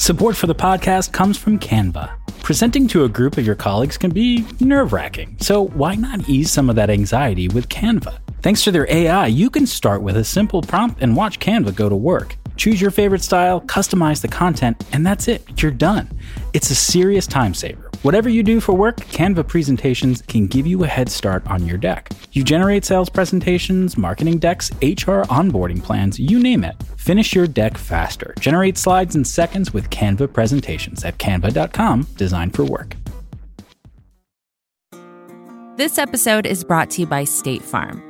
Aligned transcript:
Support 0.00 0.34
for 0.34 0.46
the 0.46 0.54
podcast 0.54 1.12
comes 1.12 1.36
from 1.36 1.58
Canva. 1.58 2.10
Presenting 2.42 2.88
to 2.88 3.04
a 3.04 3.08
group 3.08 3.36
of 3.36 3.44
your 3.44 3.54
colleagues 3.54 3.98
can 3.98 4.10
be 4.10 4.46
nerve 4.58 4.94
wracking, 4.94 5.36
so 5.40 5.66
why 5.66 5.94
not 5.94 6.26
ease 6.26 6.50
some 6.50 6.70
of 6.70 6.76
that 6.76 6.88
anxiety 6.88 7.48
with 7.48 7.68
Canva? 7.68 8.18
Thanks 8.40 8.64
to 8.64 8.72
their 8.72 8.90
AI, 8.90 9.26
you 9.26 9.50
can 9.50 9.66
start 9.66 10.00
with 10.00 10.16
a 10.16 10.24
simple 10.24 10.62
prompt 10.62 11.02
and 11.02 11.14
watch 11.14 11.38
Canva 11.38 11.76
go 11.76 11.90
to 11.90 11.94
work. 11.94 12.38
Choose 12.60 12.78
your 12.78 12.90
favorite 12.90 13.22
style, 13.22 13.62
customize 13.62 14.20
the 14.20 14.28
content, 14.28 14.84
and 14.92 15.06
that's 15.06 15.28
it. 15.28 15.62
You're 15.62 15.72
done. 15.72 16.10
It's 16.52 16.70
a 16.70 16.74
serious 16.74 17.26
time 17.26 17.54
saver. 17.54 17.90
Whatever 18.02 18.28
you 18.28 18.42
do 18.42 18.60
for 18.60 18.74
work, 18.74 18.98
Canva 18.98 19.48
presentations 19.48 20.20
can 20.20 20.46
give 20.46 20.66
you 20.66 20.84
a 20.84 20.86
head 20.86 21.08
start 21.08 21.42
on 21.46 21.66
your 21.66 21.78
deck. 21.78 22.10
You 22.32 22.44
generate 22.44 22.84
sales 22.84 23.08
presentations, 23.08 23.96
marketing 23.96 24.40
decks, 24.40 24.70
HR 24.82 25.24
onboarding 25.32 25.82
plans, 25.82 26.20
you 26.20 26.38
name 26.38 26.62
it. 26.62 26.76
Finish 26.98 27.34
your 27.34 27.46
deck 27.46 27.78
faster. 27.78 28.34
Generate 28.38 28.76
slides 28.76 29.16
in 29.16 29.24
seconds 29.24 29.72
with 29.72 29.88
Canva 29.88 30.30
presentations 30.30 31.02
at 31.02 31.16
canva.com, 31.16 32.08
designed 32.18 32.54
for 32.54 32.64
work. 32.66 32.94
This 35.76 35.96
episode 35.96 36.44
is 36.44 36.62
brought 36.62 36.90
to 36.90 37.00
you 37.00 37.06
by 37.06 37.24
State 37.24 37.62
Farm. 37.62 38.09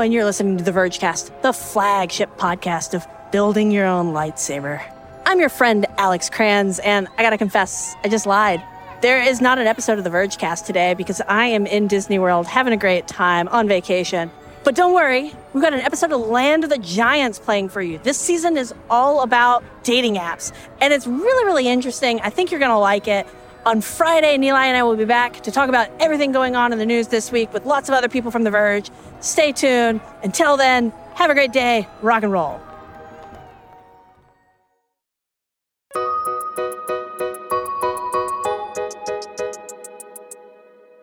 Hello, 0.00 0.06
and 0.06 0.14
you're 0.14 0.24
listening 0.24 0.56
to 0.56 0.64
The 0.64 0.72
Vergecast, 0.72 1.42
the 1.42 1.52
flagship 1.52 2.34
podcast 2.38 2.94
of 2.94 3.06
building 3.30 3.70
your 3.70 3.84
own 3.84 4.14
lightsaber. 4.14 4.82
I'm 5.26 5.38
your 5.38 5.50
friend 5.50 5.84
Alex 5.98 6.30
Cranz, 6.30 6.78
and 6.78 7.06
I 7.18 7.22
gotta 7.22 7.36
confess, 7.36 7.94
I 8.02 8.08
just 8.08 8.24
lied. 8.24 8.62
There 9.02 9.20
is 9.20 9.42
not 9.42 9.58
an 9.58 9.66
episode 9.66 9.98
of 9.98 10.04
The 10.04 10.08
Vergecast 10.08 10.64
today 10.64 10.94
because 10.94 11.20
I 11.28 11.48
am 11.48 11.66
in 11.66 11.86
Disney 11.86 12.18
World 12.18 12.46
having 12.46 12.72
a 12.72 12.78
great 12.78 13.08
time 13.08 13.46
on 13.48 13.68
vacation. 13.68 14.30
But 14.64 14.74
don't 14.74 14.94
worry, 14.94 15.34
we've 15.52 15.62
got 15.62 15.74
an 15.74 15.80
episode 15.80 16.12
of 16.12 16.20
Land 16.22 16.64
of 16.64 16.70
the 16.70 16.78
Giants 16.78 17.38
playing 17.38 17.68
for 17.68 17.82
you. 17.82 17.98
This 17.98 18.16
season 18.16 18.56
is 18.56 18.72
all 18.88 19.20
about 19.20 19.62
dating 19.82 20.14
apps, 20.14 20.50
and 20.80 20.94
it's 20.94 21.06
really, 21.06 21.44
really 21.44 21.68
interesting. 21.68 22.22
I 22.22 22.30
think 22.30 22.50
you're 22.50 22.60
gonna 22.60 22.80
like 22.80 23.06
it. 23.06 23.26
On 23.66 23.82
Friday, 23.82 24.38
Nilay 24.38 24.64
and 24.64 24.76
I 24.76 24.82
will 24.82 24.96
be 24.96 25.04
back 25.04 25.42
to 25.42 25.50
talk 25.50 25.68
about 25.68 25.90
everything 26.00 26.32
going 26.32 26.56
on 26.56 26.72
in 26.72 26.78
the 26.78 26.86
news 26.86 27.08
this 27.08 27.30
week 27.30 27.52
with 27.52 27.66
lots 27.66 27.90
of 27.90 27.94
other 27.94 28.08
people 28.08 28.30
from 28.30 28.42
The 28.42 28.50
Verge. 28.50 28.90
Stay 29.20 29.52
tuned. 29.52 30.00
Until 30.22 30.56
then, 30.56 30.94
have 31.14 31.30
a 31.30 31.34
great 31.34 31.52
day. 31.52 31.86
Rock 32.00 32.22
and 32.22 32.32
roll. 32.32 32.58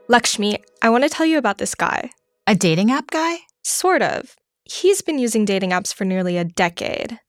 Lakshmi, 0.08 0.58
I 0.82 0.90
want 0.90 1.04
to 1.04 1.10
tell 1.10 1.28
you 1.28 1.38
about 1.38 1.60
this 1.60 1.76
guy. 1.76 2.10
A 2.48 2.56
dating 2.56 2.92
app 2.92 3.12
guy? 3.12 3.38
Sort 3.64 4.02
of. 4.02 4.36
He's 4.64 5.04
been 5.04 5.20
using 5.20 5.46
dating 5.46 5.72
apps 5.72 5.94
for 5.94 6.06
nearly 6.06 6.38
a 6.38 6.44
decade. 6.44 7.20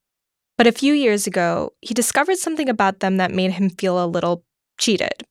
But 0.57 0.67
a 0.67 0.73
few 0.73 0.95
years 0.95 1.27
ago, 1.27 1.75
he 1.83 1.93
discovered 1.93 2.39
something 2.39 2.69
about 2.69 3.01
them 3.01 3.19
that 3.19 3.31
made 3.31 3.53
him 3.53 3.69
feel 3.69 4.03
a 4.03 4.07
little 4.07 4.45
cheated. 4.79 5.25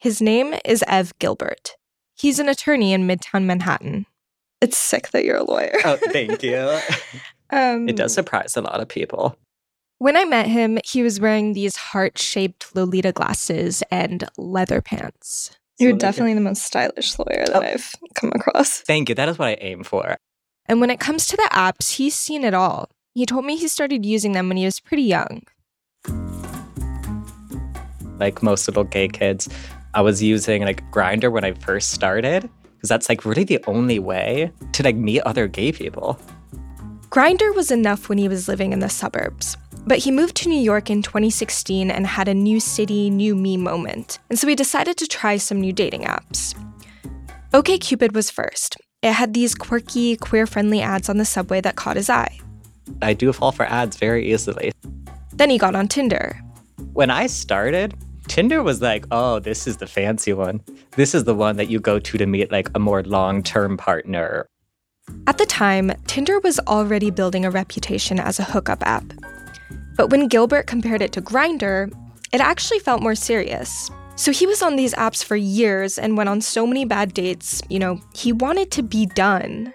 His 0.00 0.20
name 0.20 0.54
is 0.64 0.84
Ev 0.88 1.12
Gilbert. 1.18 1.76
He's 2.14 2.38
an 2.38 2.48
attorney 2.48 2.92
in 2.92 3.06
Midtown 3.06 3.44
Manhattan. 3.44 4.06
It's 4.60 4.78
sick 4.78 5.10
that 5.10 5.24
you're 5.24 5.38
a 5.38 5.44
lawyer. 5.44 5.74
Oh, 5.84 5.96
thank 6.12 6.42
you. 6.42 6.78
um, 7.50 7.88
it 7.88 7.96
does 7.96 8.14
surprise 8.14 8.56
a 8.56 8.60
lot 8.62 8.80
of 8.80 8.88
people. 8.88 9.36
When 9.98 10.16
I 10.16 10.24
met 10.24 10.46
him, 10.46 10.78
he 10.84 11.02
was 11.02 11.20
wearing 11.20 11.52
these 11.52 11.76
heart 11.76 12.18
shaped 12.18 12.74
Lolita 12.74 13.12
glasses 13.12 13.82
and 13.90 14.24
leather 14.36 14.80
pants. 14.80 15.50
You're 15.78 15.92
definitely 15.96 16.34
the 16.34 16.40
most 16.40 16.62
stylish 16.62 17.18
lawyer 17.18 17.44
that 17.46 17.56
Oh. 17.56 17.60
I've 17.60 17.90
come 18.14 18.32
across. 18.34 18.80
Thank 18.80 19.08
you. 19.08 19.14
That 19.14 19.28
is 19.28 19.38
what 19.38 19.48
I 19.48 19.54
aim 19.60 19.82
for. 19.84 20.16
And 20.66 20.80
when 20.80 20.90
it 20.90 21.00
comes 21.00 21.26
to 21.26 21.36
the 21.36 21.48
apps, 21.52 21.96
he's 21.96 22.14
seen 22.14 22.44
it 22.44 22.54
all. 22.54 22.88
He 23.14 23.26
told 23.26 23.44
me 23.44 23.56
he 23.56 23.68
started 23.68 24.04
using 24.06 24.32
them 24.32 24.48
when 24.48 24.56
he 24.56 24.64
was 24.64 24.80
pretty 24.80 25.02
young. 25.02 25.42
Like 28.22 28.40
most 28.40 28.68
little 28.68 28.84
gay 28.84 29.08
kids, 29.08 29.48
I 29.94 30.00
was 30.00 30.22
using 30.22 30.62
like 30.62 30.88
Grindr 30.92 31.32
when 31.32 31.42
I 31.42 31.54
first 31.54 31.90
started 31.90 32.48
because 32.76 32.88
that's 32.88 33.08
like 33.08 33.24
really 33.24 33.42
the 33.42 33.58
only 33.66 33.98
way 33.98 34.52
to 34.74 34.82
like 34.84 34.94
meet 34.94 35.22
other 35.22 35.48
gay 35.48 35.72
people. 35.72 36.20
Grindr 37.10 37.52
was 37.52 37.72
enough 37.72 38.08
when 38.08 38.18
he 38.18 38.28
was 38.28 38.46
living 38.46 38.72
in 38.72 38.78
the 38.78 38.88
suburbs. 38.88 39.56
But 39.88 39.98
he 39.98 40.12
moved 40.12 40.36
to 40.36 40.48
New 40.48 40.60
York 40.60 40.88
in 40.88 41.02
2016 41.02 41.90
and 41.90 42.06
had 42.06 42.28
a 42.28 42.34
new 42.34 42.60
city, 42.60 43.10
new 43.10 43.34
me 43.34 43.56
moment. 43.56 44.20
And 44.30 44.38
so 44.38 44.46
he 44.46 44.54
decided 44.54 44.96
to 44.98 45.08
try 45.08 45.36
some 45.36 45.60
new 45.60 45.72
dating 45.72 46.02
apps. 46.02 46.54
OkCupid 47.52 48.14
was 48.14 48.30
first. 48.30 48.76
It 49.02 49.14
had 49.14 49.34
these 49.34 49.56
quirky, 49.56 50.16
queer 50.16 50.46
friendly 50.46 50.80
ads 50.80 51.08
on 51.08 51.18
the 51.18 51.24
subway 51.24 51.60
that 51.62 51.74
caught 51.74 51.96
his 51.96 52.08
eye. 52.08 52.38
I 53.02 53.14
do 53.14 53.32
fall 53.32 53.50
for 53.50 53.66
ads 53.66 53.96
very 53.96 54.32
easily. 54.32 54.70
Then 55.32 55.50
he 55.50 55.58
got 55.58 55.74
on 55.74 55.88
Tinder. 55.88 56.40
When 56.92 57.10
I 57.10 57.26
started, 57.26 57.94
Tinder 58.28 58.62
was 58.62 58.80
like, 58.80 59.06
oh, 59.10 59.40
this 59.40 59.66
is 59.66 59.78
the 59.78 59.86
fancy 59.86 60.32
one. 60.32 60.60
This 60.92 61.14
is 61.14 61.24
the 61.24 61.34
one 61.34 61.56
that 61.56 61.68
you 61.68 61.80
go 61.80 61.98
to 61.98 62.18
to 62.18 62.26
meet 62.26 62.52
like 62.52 62.70
a 62.74 62.78
more 62.78 63.02
long 63.02 63.42
term 63.42 63.76
partner. 63.76 64.46
At 65.26 65.38
the 65.38 65.46
time, 65.46 65.92
Tinder 66.06 66.38
was 66.40 66.60
already 66.60 67.10
building 67.10 67.44
a 67.44 67.50
reputation 67.50 68.20
as 68.20 68.38
a 68.38 68.44
hookup 68.44 68.82
app. 68.86 69.04
But 69.96 70.10
when 70.10 70.28
Gilbert 70.28 70.66
compared 70.66 71.02
it 71.02 71.12
to 71.12 71.20
Grindr, 71.22 71.92
it 72.32 72.40
actually 72.40 72.78
felt 72.78 73.02
more 73.02 73.14
serious. 73.14 73.90
So 74.14 74.30
he 74.30 74.46
was 74.46 74.62
on 74.62 74.76
these 74.76 74.94
apps 74.94 75.24
for 75.24 75.36
years 75.36 75.98
and 75.98 76.16
went 76.16 76.28
on 76.28 76.40
so 76.40 76.66
many 76.66 76.84
bad 76.84 77.12
dates, 77.14 77.62
you 77.68 77.78
know, 77.78 78.00
he 78.14 78.32
wanted 78.32 78.70
to 78.72 78.82
be 78.82 79.06
done. 79.06 79.74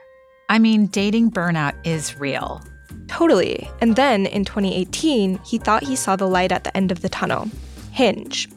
I 0.50 0.60
mean, 0.60 0.88
dating 0.88 1.32
burnout 1.32 1.74
is 1.86 2.18
real. 2.18 2.62
Totally. 3.08 3.70
And 3.82 3.96
then 3.96 4.26
in 4.26 4.46
2018, 4.46 5.40
he 5.44 5.58
thought 5.58 5.84
he 5.84 5.96
saw 5.96 6.16
the 6.16 6.28
light 6.28 6.52
at 6.52 6.64
the 6.64 6.76
end 6.76 6.92
of 6.92 7.02
the 7.02 7.10
tunnel 7.10 7.50
Hinge. 7.98 8.48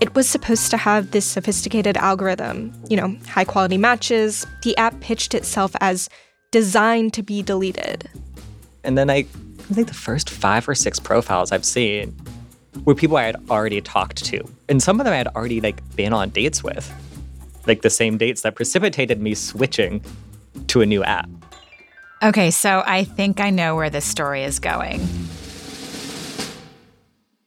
It 0.00 0.14
was 0.14 0.28
supposed 0.28 0.70
to 0.70 0.76
have 0.76 1.10
this 1.10 1.26
sophisticated 1.26 1.96
algorithm, 1.96 2.72
you 2.88 2.96
know, 2.96 3.16
high 3.26 3.44
quality 3.44 3.76
matches. 3.76 4.46
The 4.62 4.76
app 4.76 5.00
pitched 5.00 5.34
itself 5.34 5.72
as 5.80 6.08
designed 6.52 7.12
to 7.14 7.24
be 7.24 7.42
deleted. 7.42 8.08
And 8.84 8.96
then 8.96 9.10
I, 9.10 9.16
I 9.16 9.74
think 9.74 9.88
the 9.88 9.94
first 9.94 10.30
five 10.30 10.68
or 10.68 10.76
six 10.76 11.00
profiles 11.00 11.50
I've 11.50 11.64
seen 11.64 12.16
were 12.84 12.94
people 12.94 13.16
I 13.16 13.24
had 13.24 13.36
already 13.50 13.80
talked 13.80 14.24
to. 14.26 14.44
And 14.68 14.80
some 14.80 15.00
of 15.00 15.04
them 15.04 15.12
I 15.12 15.16
had 15.16 15.26
already 15.34 15.60
like 15.60 15.82
been 15.96 16.12
on 16.12 16.30
dates 16.30 16.62
with. 16.62 16.88
Like 17.66 17.82
the 17.82 17.90
same 17.90 18.16
dates 18.16 18.42
that 18.42 18.54
precipitated 18.54 19.20
me 19.20 19.34
switching 19.34 20.04
to 20.68 20.82
a 20.82 20.86
new 20.86 21.02
app. 21.02 21.28
Okay, 22.22 22.52
so 22.52 22.84
I 22.86 23.02
think 23.02 23.40
I 23.40 23.50
know 23.50 23.74
where 23.74 23.90
this 23.90 24.04
story 24.04 24.44
is 24.44 24.60
going. 24.60 25.00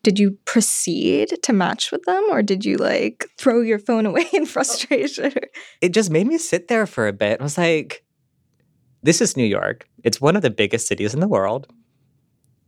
Did 0.04 0.18
you 0.18 0.38
proceed 0.46 1.42
to 1.44 1.54
match 1.54 1.92
with 1.92 2.04
them 2.04 2.24
or 2.32 2.42
did 2.42 2.66
you 2.66 2.78
like 2.78 3.26
throw 3.38 3.62
your 3.62 3.80
phone 3.80 4.06
away 4.06 4.26
in 4.34 4.46
frustration? 4.46 5.34
It 5.82 5.94
just 5.94 6.10
made 6.10 6.28
me 6.28 6.38
sit 6.38 6.68
there 6.68 6.88
for 6.88 7.08
a 7.08 7.14
bit. 7.14 7.40
I 7.40 7.44
was 7.44 7.58
like, 7.58 8.04
this 9.04 9.22
is 9.22 9.38
New 9.38 9.46
York. 9.46 9.88
It's 10.04 10.22
one 10.22 10.36
of 10.36 10.42
the 10.42 10.50
biggest 10.50 10.88
cities 10.88 11.14
in 11.14 11.20
the 11.20 11.28
world. 11.28 11.68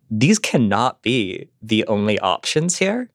These 0.10 0.40
cannot 0.40 1.02
be 1.02 1.50
the 1.62 1.86
only 1.88 2.20
options 2.20 2.78
here. 2.78 3.10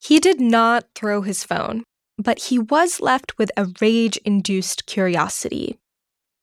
He 0.00 0.18
did 0.18 0.40
not 0.40 0.86
throw 0.94 1.22
his 1.22 1.44
phone, 1.44 1.84
but 2.16 2.38
he 2.38 2.58
was 2.58 3.00
left 3.00 3.36
with 3.36 3.50
a 3.56 3.66
rage 3.80 4.16
induced 4.18 4.86
curiosity. 4.86 5.78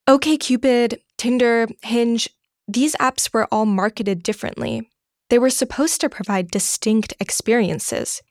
OkCupid, 0.07 0.99
Tinder, 1.17 1.67
Hinge, 1.81 2.29
these 2.67 2.95
apps 2.95 3.33
were 3.33 3.47
all 3.51 3.65
marketed 3.65 4.21
differently. 4.21 4.89
They 5.29 5.39
were 5.39 5.49
supposed 5.49 6.01
to 6.01 6.09
provide 6.09 6.51
distinct 6.51 7.13
experiences. 7.19 8.21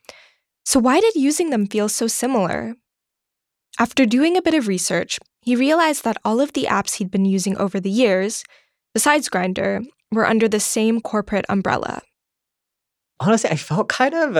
So, 0.64 0.81
why 0.81 1.00
did 1.00 1.14
using 1.14 1.50
them 1.50 1.67
feel 1.67 1.88
so 1.88 2.06
similar? 2.06 2.75
After 3.79 4.06
doing 4.06 4.37
a 4.37 4.43
bit 4.43 4.55
of 4.55 4.69
research, 4.69 5.19
he 5.41 5.56
realized 5.56 6.05
that 6.05 6.17
all 6.25 6.41
of 6.41 6.52
the 6.52 6.64
apps 6.64 6.94
he'd 6.94 7.11
been 7.11 7.25
using 7.25 7.56
over 7.56 7.81
the 7.81 7.91
years, 7.91 8.44
besides 8.94 9.29
Grindr, 9.29 9.85
were 10.12 10.26
under 10.26 10.49
the 10.49 10.61
same 10.61 11.00
corporate 11.00 11.44
umbrella. 11.49 12.02
Honestly, 13.20 13.50
I 13.50 13.56
felt 13.56 13.88
kind 13.88 14.14
of 14.14 14.37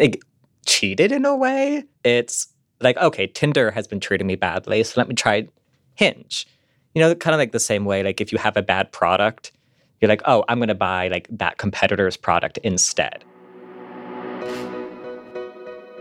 like 0.00 0.22
cheated 0.66 1.12
in 1.12 1.24
a 1.24 1.36
way. 1.36 1.84
It's 2.04 2.48
like, 2.80 2.96
okay, 2.96 3.26
Tinder 3.26 3.70
has 3.70 3.86
been 3.86 4.00
treating 4.00 4.26
me 4.26 4.36
badly, 4.36 4.82
so 4.84 4.94
let 4.96 5.08
me 5.08 5.14
try 5.14 5.46
Hinge. 5.94 6.46
You 6.94 7.02
know, 7.02 7.14
kind 7.14 7.34
of 7.34 7.38
like 7.38 7.52
the 7.52 7.60
same 7.60 7.84
way, 7.84 8.02
like 8.02 8.20
if 8.20 8.32
you 8.32 8.38
have 8.38 8.56
a 8.56 8.62
bad 8.62 8.90
product, 8.92 9.52
You're 10.00 10.08
like, 10.08 10.22
oh, 10.26 10.44
I'm 10.48 10.58
going 10.58 10.68
to 10.68 10.74
buy 10.74 11.08
like 11.08 11.26
that 11.30 11.58
competitor's 11.58 12.16
product 12.16 12.58
instead. 12.58 13.24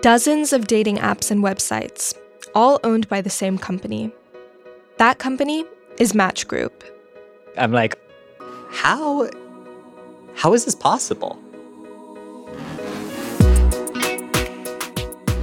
Dozens 0.01 0.53
of 0.53 0.67
dating 0.67 0.97
apps 0.97 1.31
and 1.31 1.43
websites, 1.43 2.15
all 2.53 2.79
owned 2.83 3.09
by 3.09 3.21
the 3.21 3.29
same 3.29 3.57
company. 3.57 4.11
That 4.97 5.17
company 5.17 5.65
is 5.99 6.13
Match 6.13 6.47
Group. 6.47 6.83
I'm 7.57 7.71
like, 7.71 7.99
how 8.69 9.29
how 10.35 10.53
is 10.53 10.65
this 10.65 10.75
possible? 10.75 11.39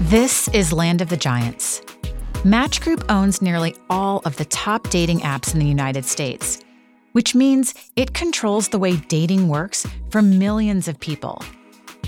This 0.02 0.46
is 0.48 0.72
Land 0.72 1.00
of 1.00 1.08
the 1.08 1.16
Giants. 1.16 1.82
Match 2.44 2.80
Group 2.80 3.04
owns 3.08 3.42
nearly 3.42 3.74
all 3.90 4.22
of 4.24 4.36
the 4.36 4.44
top 4.44 4.88
dating 4.90 5.20
apps 5.20 5.52
in 5.52 5.58
the 5.58 5.66
United 5.66 6.04
States, 6.04 6.63
which 7.14 7.34
means 7.34 7.74
it 7.94 8.12
controls 8.12 8.68
the 8.68 8.78
way 8.78 8.96
dating 8.96 9.48
works 9.48 9.86
for 10.10 10.20
millions 10.20 10.88
of 10.88 10.98
people. 10.98 11.40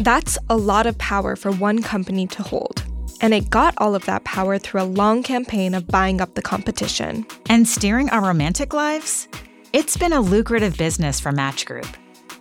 That's 0.01 0.37
a 0.51 0.57
lot 0.57 0.87
of 0.87 0.99
power 0.99 1.37
for 1.37 1.53
one 1.53 1.81
company 1.81 2.27
to 2.27 2.43
hold. 2.43 2.85
And 3.21 3.33
it 3.33 3.49
got 3.49 3.75
all 3.79 3.95
of 3.95 4.05
that 4.07 4.25
power 4.25 4.59
through 4.59 4.83
a 4.83 4.95
long 5.01 5.23
campaign 5.23 5.75
of 5.75 5.87
buying 5.87 6.21
up 6.21 6.35
the 6.35 6.43
competition. 6.43 7.25
And 7.49 7.69
steering 7.69 8.11
our 8.11 8.21
romantic 8.21 8.75
lives? 8.75 9.29
It's 9.73 9.97
been 9.97 10.13
a 10.13 10.21
lucrative 10.21 10.77
business 10.77 11.21
for 11.21 11.31
Match 11.31 11.67
Group. 11.67 11.87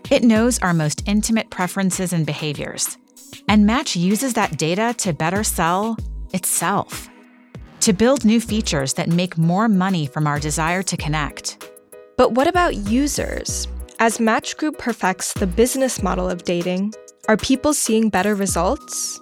It 0.09 0.23
knows 0.23 0.57
our 0.59 0.73
most 0.73 1.03
intimate 1.07 1.51
preferences 1.51 2.13
and 2.13 2.25
behaviors. 2.25 2.97
And 3.47 3.67
Match 3.67 3.95
uses 3.95 4.33
that 4.33 4.57
data 4.57 4.95
to 4.97 5.13
better 5.13 5.43
sell 5.43 5.97
itself, 6.33 7.09
to 7.81 7.93
build 7.93 8.25
new 8.25 8.41
features 8.41 8.95
that 8.95 9.07
make 9.07 9.37
more 9.37 9.67
money 9.67 10.07
from 10.07 10.25
our 10.25 10.39
desire 10.39 10.81
to 10.81 10.97
connect. 10.97 11.63
But 12.17 12.31
what 12.31 12.47
about 12.47 12.75
users? 12.75 13.67
As 13.99 14.19
Match 14.19 14.57
Group 14.57 14.77
perfects 14.77 15.33
the 15.33 15.47
business 15.47 16.01
model 16.01 16.29
of 16.29 16.43
dating, 16.43 16.93
are 17.27 17.37
people 17.37 17.73
seeing 17.73 18.09
better 18.09 18.35
results? 18.35 19.19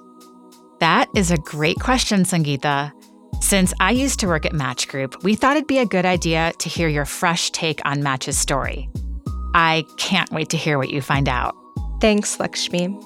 That 0.80 1.08
is 1.16 1.32
a 1.32 1.38
great 1.38 1.80
question, 1.80 2.24
Sangeeta. 2.24 2.92
Since 3.42 3.74
I 3.80 3.92
used 3.92 4.20
to 4.20 4.28
work 4.28 4.46
at 4.46 4.54
Match 4.54 4.88
Group, 4.88 5.24
we 5.24 5.36
thought 5.36 5.58
it'd 5.58 5.68
be 5.68 5.80
a 5.80 5.86
good 5.86 6.06
idea 6.06 6.54
to 6.60 6.70
hear 6.70 6.88
your 6.88 7.06
fresh 7.06 7.50
take 7.52 7.82
on 7.86 8.04
Match's 8.04 8.38
story. 8.38 8.90
I 9.56 9.86
can't 9.98 10.32
wait 10.32 10.50
to 10.50 10.58
hear 10.58 10.78
what 10.78 10.90
you 10.90 11.02
find 11.02 11.28
out. 11.28 11.56
Thanks, 12.00 12.40
Lakshmi. 12.40 12.98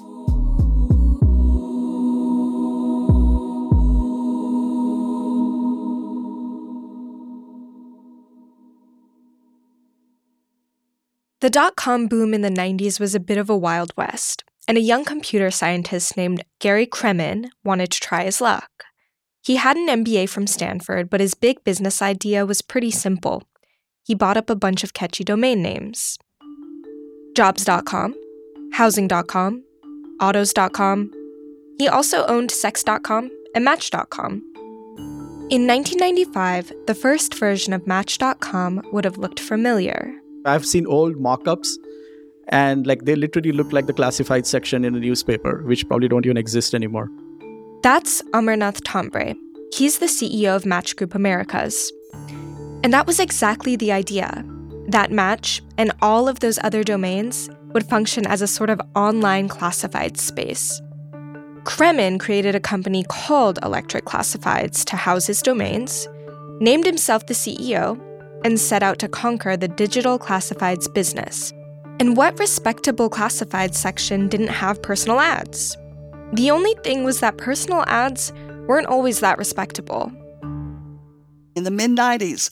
The 11.40 11.50
dot 11.50 11.76
com 11.76 12.08
boom 12.08 12.34
in 12.34 12.42
the 12.42 12.50
90s 12.50 12.98
was 12.98 13.14
a 13.14 13.20
bit 13.20 13.38
of 13.38 13.48
a 13.48 13.56
wild 13.56 13.92
west 13.96 14.42
and 14.66 14.76
a 14.76 14.80
young 14.80 15.04
computer 15.04 15.52
scientist 15.52 16.16
named 16.16 16.44
Gary 16.58 16.84
Kremen 16.84 17.50
wanted 17.62 17.92
to 17.92 18.00
try 18.00 18.24
his 18.24 18.40
luck. 18.40 18.68
He 19.40 19.54
had 19.56 19.76
an 19.76 19.86
MBA 19.86 20.28
from 20.28 20.48
Stanford, 20.48 21.08
but 21.08 21.20
his 21.20 21.34
big 21.34 21.62
business 21.62 22.02
idea 22.02 22.44
was 22.44 22.60
pretty 22.60 22.90
simple. 22.90 23.44
He 24.02 24.14
bought 24.14 24.36
up 24.36 24.50
a 24.50 24.56
bunch 24.56 24.82
of 24.82 24.94
catchy 24.94 25.22
domain 25.22 25.62
names 25.62 26.18
jobs.com, 27.36 28.16
housing.com, 28.72 29.62
autos.com. 30.20 31.12
He 31.78 31.86
also 31.86 32.26
owned 32.26 32.50
sex.com 32.50 33.30
and 33.54 33.64
match.com. 33.64 34.42
In 35.50 35.66
1995, 35.68 36.72
the 36.88 36.94
first 36.96 37.32
version 37.34 37.72
of 37.72 37.86
Match.com 37.86 38.82
would 38.92 39.04
have 39.04 39.18
looked 39.18 39.38
familiar. 39.38 40.20
I've 40.44 40.66
seen 40.66 40.86
old 40.86 41.16
mock 41.16 41.46
ups 41.46 41.78
and 42.48 42.86
like 42.86 43.04
they 43.04 43.14
literally 43.14 43.52
look 43.52 43.72
like 43.72 43.86
the 43.86 43.92
classified 43.92 44.46
section 44.46 44.84
in 44.84 44.94
a 44.94 45.00
newspaper, 45.00 45.62
which 45.64 45.86
probably 45.86 46.08
don't 46.08 46.24
even 46.24 46.36
exist 46.36 46.74
anymore. 46.74 47.10
That's 47.82 48.22
Amarnath 48.32 48.82
Thombre. 48.82 49.36
He's 49.72 49.98
the 49.98 50.06
CEO 50.06 50.56
of 50.56 50.64
Match 50.64 50.96
Group 50.96 51.14
Americas. 51.14 51.92
And 52.82 52.92
that 52.92 53.06
was 53.06 53.20
exactly 53.20 53.76
the 53.76 53.92
idea 53.92 54.44
that 54.88 55.10
Match 55.10 55.62
and 55.76 55.92
all 56.00 56.28
of 56.28 56.40
those 56.40 56.58
other 56.64 56.82
domains 56.82 57.50
would 57.74 57.84
function 57.84 58.26
as 58.26 58.40
a 58.40 58.46
sort 58.46 58.70
of 58.70 58.80
online 58.96 59.48
classified 59.48 60.18
space. 60.18 60.80
Kremen 61.64 62.18
created 62.18 62.54
a 62.54 62.60
company 62.60 63.04
called 63.08 63.58
Electric 63.62 64.06
Classifieds 64.06 64.84
to 64.86 64.96
house 64.96 65.26
his 65.26 65.42
domains, 65.42 66.08
named 66.60 66.86
himself 66.86 67.26
the 67.26 67.34
CEO, 67.34 68.00
and 68.44 68.58
set 68.58 68.82
out 68.82 68.98
to 69.00 69.08
conquer 69.08 69.56
the 69.56 69.68
digital 69.68 70.18
classifieds 70.18 70.92
business. 70.92 71.52
And 72.00 72.16
what 72.16 72.38
respectable 72.38 73.08
classified 73.08 73.74
section 73.74 74.28
didn't 74.28 74.48
have 74.48 74.82
personal 74.82 75.20
ads? 75.20 75.76
The 76.32 76.50
only 76.50 76.74
thing 76.84 77.04
was 77.04 77.20
that 77.20 77.38
personal 77.38 77.84
ads 77.86 78.32
weren't 78.66 78.86
always 78.86 79.20
that 79.20 79.38
respectable. 79.38 80.12
In 81.56 81.64
the 81.64 81.70
mid 81.70 81.90
90s, 81.90 82.50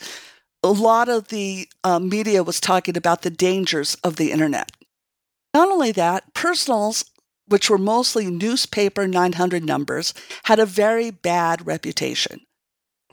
a 0.62 0.70
lot 0.70 1.08
of 1.08 1.28
the 1.28 1.68
uh, 1.84 2.00
media 2.00 2.42
was 2.42 2.58
talking 2.58 2.96
about 2.96 3.22
the 3.22 3.30
dangers 3.30 3.94
of 4.02 4.16
the 4.16 4.32
internet. 4.32 4.72
Not 5.54 5.70
only 5.70 5.92
that, 5.92 6.34
personals, 6.34 7.04
which 7.46 7.70
were 7.70 7.78
mostly 7.78 8.26
newspaper 8.26 9.06
900 9.06 9.62
numbers, 9.64 10.12
had 10.44 10.58
a 10.58 10.66
very 10.66 11.10
bad 11.10 11.66
reputation. 11.66 12.40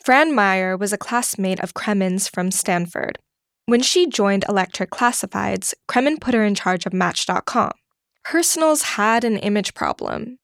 Fran 0.04 0.36
Meyer 0.36 0.76
was 0.76 0.92
a 0.92 0.98
classmate 0.98 1.62
of 1.62 1.74
Kremen's 1.74 2.28
from 2.28 2.52
Stanford. 2.52 3.20
When 3.68 3.82
she 3.82 4.06
joined 4.06 4.44
Electric 4.50 4.90
Classifieds, 4.90 5.74
Kremen 5.88 6.20
put 6.20 6.34
her 6.34 6.44
in 6.44 6.56
charge 6.56 6.86
of 6.86 6.92
Match.com. 6.92 7.72
Personals 8.26 8.82
had 8.82 9.24
an 9.24 9.38
image 9.38 9.74
problem. 9.74 10.40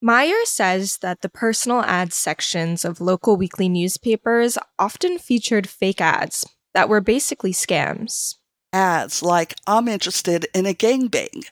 Meyer 0.00 0.44
says 0.44 0.96
that 1.02 1.20
the 1.20 1.28
personal 1.28 1.82
ads 1.82 2.16
sections 2.16 2.86
of 2.86 3.02
local 3.02 3.36
weekly 3.36 3.68
newspapers 3.68 4.56
often 4.78 5.18
featured 5.18 5.68
fake 5.68 6.00
ads 6.00 6.48
that 6.72 6.88
were 6.88 7.02
basically 7.02 7.52
scams. 7.52 8.36
Ads 8.72 9.22
like, 9.22 9.54
I'm 9.66 9.88
interested 9.88 10.46
in 10.54 10.64
a 10.64 10.72
gangbang. 10.72 11.44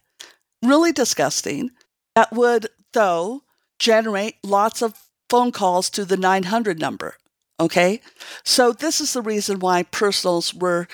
Really 0.64 0.92
disgusting. 0.92 1.72
That 2.16 2.32
would, 2.32 2.68
though, 2.94 3.42
generate 3.78 4.36
lots 4.42 4.80
of 4.80 4.94
phone 5.28 5.52
calls 5.52 5.90
to 5.90 6.06
the 6.06 6.16
900 6.16 6.80
number. 6.80 7.16
Okay? 7.60 8.00
So 8.44 8.72
this 8.72 9.00
is 9.00 9.12
the 9.12 9.22
reason 9.22 9.60
why 9.60 9.84
personals 9.84 10.54
were 10.54 10.88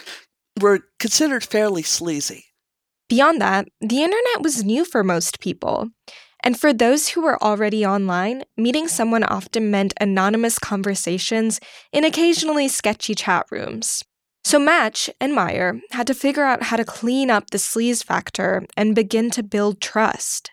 were 0.61 0.81
considered 0.99 1.45
fairly 1.45 1.83
sleazy. 1.83 2.47
Beyond 3.09 3.41
that, 3.41 3.69
the 3.81 4.03
internet 4.03 4.43
was 4.43 4.65
new 4.65 4.85
for 4.85 5.05
most 5.05 5.39
people. 5.39 5.91
And 6.43 6.59
for 6.59 6.73
those 6.73 7.09
who 7.09 7.23
were 7.23 7.43
already 7.43 7.85
online, 7.85 8.45
meeting 8.57 8.89
someone 8.89 9.23
often 9.25 9.71
meant 9.71 9.95
anonymous 10.01 10.59
conversations 10.59 11.61
in 11.93 12.05
occasionally 12.05 12.69
sketchy 12.69 13.15
chat 13.15 13.47
rooms. 13.51 14.03
So 14.45 14.59
Match 14.59 15.11
and 15.21 15.35
Meyer 15.35 15.81
had 15.91 16.07
to 16.07 16.15
figure 16.15 16.45
out 16.45 16.65
how 16.65 16.77
to 16.77 16.85
clean 16.85 17.31
up 17.31 17.51
the 17.51 17.59
sleaze 17.59 18.05
factor 18.05 18.65
and 18.77 18.95
begin 18.95 19.31
to 19.33 19.43
build 19.43 19.81
trust. 19.81 20.53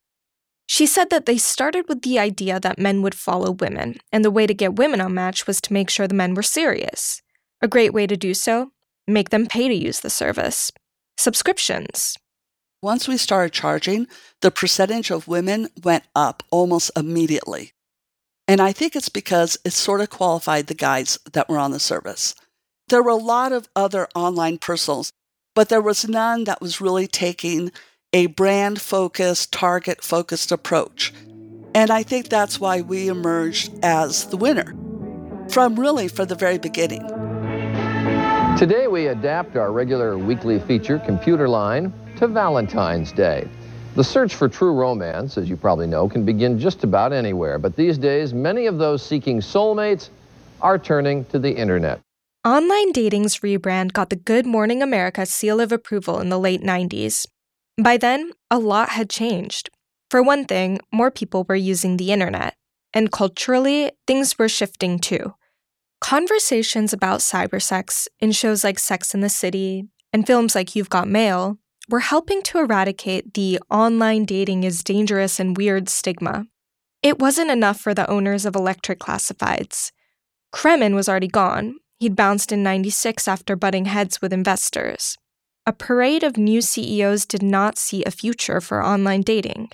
She 0.65 0.86
said 0.86 1.10
that 1.10 1.25
they 1.25 1.38
started 1.38 1.86
with 1.88 2.01
the 2.01 2.17
idea 2.20 2.60
that 2.60 2.79
men 2.79 3.01
would 3.01 3.15
follow 3.15 3.51
women, 3.51 3.98
and 4.12 4.24
the 4.24 4.32
way 4.32 4.48
to 4.48 4.53
get 4.53 4.75
women 4.75 5.01
on 5.01 5.13
Match 5.13 5.46
was 5.46 5.60
to 5.62 5.74
make 5.74 5.89
sure 5.89 6.08
the 6.08 6.13
men 6.13 6.34
were 6.34 6.43
serious. 6.43 7.22
A 7.62 7.67
great 7.67 7.93
way 7.93 8.08
to 8.08 8.17
do 8.17 8.34
so 8.34 8.72
make 9.08 9.29
them 9.29 9.48
pay 9.48 9.67
to 9.67 9.74
use 9.74 10.00
the 10.00 10.10
service. 10.10 10.72
Subscriptions. 11.17 12.17
Once 12.82 13.08
we 13.08 13.17
started 13.17 13.53
charging, 13.53 14.08
the 14.41 14.51
percentage 14.51 15.10
of 15.10 15.27
women 15.27 15.70
went 15.84 16.03
up 16.15 16.43
almost 16.51 16.91
immediately. 16.98 17.72
And 18.48 18.62
I 18.62 18.74
think 18.74 18.96
it's 18.96 19.10
because 19.10 19.58
it 19.63 19.72
sort 19.72 20.01
of 20.01 20.10
qualified 20.10 20.67
the 20.67 20.74
guys 20.74 21.17
that 21.32 21.48
were 21.48 21.58
on 21.58 21.72
the 21.72 21.79
service. 21.79 22.36
There 22.89 23.01
were 23.01 23.12
a 23.12 23.15
lot 23.15 23.53
of 23.53 23.70
other 23.75 24.10
online 24.15 24.58
personals, 24.58 25.12
but 25.55 25.70
there 25.70 25.82
was 25.82 26.08
none 26.08 26.43
that 26.43 26.62
was 26.62 26.82
really 26.82 27.08
taking 27.08 27.72
a 28.13 28.27
brand 28.27 28.79
focused, 28.79 29.51
target 29.51 30.03
focused 30.03 30.51
approach. 30.51 31.12
And 31.74 31.89
I 31.89 32.03
think 32.03 32.29
that's 32.29 32.60
why 32.60 32.82
we 32.82 33.08
emerged 33.08 33.74
as 33.84 34.27
the 34.27 34.38
winner 34.38 34.75
from 35.50 35.79
really 35.79 36.08
from 36.08 36.27
the 36.27 36.36
very 36.36 36.60
beginning. 36.60 37.01
Today 38.58 38.88
we 38.88 39.08
adapt 39.08 39.55
our 39.55 39.72
regular 39.72 40.17
weekly 40.17 40.60
feature, 40.60 41.00
Computer 41.00 41.50
Line, 41.50 41.91
to 42.17 42.27
Valentine's 42.27 43.12
Day. 43.12 43.48
The 43.96 44.03
search 44.03 44.36
for 44.36 44.48
true 44.48 44.74
romance, 44.74 45.38
as 45.38 45.50
you 45.50 45.58
probably 45.58 45.88
know, 45.88 46.08
can 46.08 46.24
begin 46.24 46.60
just 46.60 46.84
about 46.84 47.13
anywhere, 47.13 47.58
but 47.58 47.75
these 47.75 47.98
days 47.98 48.34
many 48.34 48.67
of 48.67 48.77
those 48.77 49.03
seeking 49.03 49.39
soulmates 49.39 50.10
are 50.62 50.77
turning 50.77 51.25
to 51.25 51.39
the 51.39 51.51
internet. 51.51 52.00
Online 52.46 52.91
dating's 52.91 53.39
rebrand 53.39 53.93
got 53.93 54.10
the 54.10 54.15
Good 54.15 54.46
Morning 54.46 54.84
America 54.84 55.25
seal 55.25 55.60
of 55.60 55.72
approval 55.72 56.20
in 56.20 56.29
the 56.29 56.39
late 56.39 56.62
90s. 56.62 57.25
By 57.82 57.98
then, 57.98 58.32
a 58.51 58.60
lot 58.60 58.89
had 58.89 59.10
changed. 59.10 59.70
For 60.12 60.22
one 60.22 60.46
thing, 60.46 60.80
more 60.92 61.10
people 61.10 61.46
were 61.48 61.56
using 61.56 61.98
the 61.98 62.12
internet, 62.12 62.56
and 62.94 63.12
culturally, 63.12 63.92
things 64.06 64.38
were 64.38 64.50
shifting 64.50 65.00
too. 65.00 65.34
Conversations 66.00 66.94
about 66.94 67.22
cybersex 67.22 68.08
in 68.20 68.32
shows 68.32 68.63
like 68.63 68.77
Sex 68.77 69.13
and 69.13 69.24
the 69.24 69.30
City 69.30 69.86
and 70.12 70.27
films 70.27 70.53
like 70.53 70.75
You've 70.75 70.89
Got 70.89 71.08
Mail 71.08 71.58
were 71.89 72.01
helping 72.01 72.44
to 72.44 72.60
eradicate 72.60 73.34
the 73.34 73.60
online 73.72 74.25
dating 74.25 74.63
is 74.63 74.84
dangerous 74.84 75.39
and 75.39 75.58
weird 75.58 75.89
stigma. 75.89 76.46
It 77.01 77.20
wasn't 77.20 77.51
enough 77.51 77.80
for 77.80 77.94
the 77.94 78.10
owners 78.10 78.46
of 78.46 78.56
Electric 78.56 79.00
Classifieds. 79.00 79.92
Kremen 80.53 80.94
was 80.94 81.10
already 81.10 81.27
gone. 81.27 81.77
He'd 82.00 82.15
bounced 82.15 82.51
in 82.51 82.63
96 82.63 83.27
after 83.27 83.56
butting 83.56 83.86
heads 83.86 84.22
with 84.22 84.32
investors. 84.32 85.18
A 85.65 85.72
parade 85.72 86.24
of 86.24 86.36
new 86.36 86.62
CEOs 86.62 87.25
did 87.25 87.41
not 87.41 87.77
see 87.77 88.03
a 88.03 88.12
future 88.12 88.60
for 88.60 88.84
online 88.84 89.22
dating. 89.22 89.70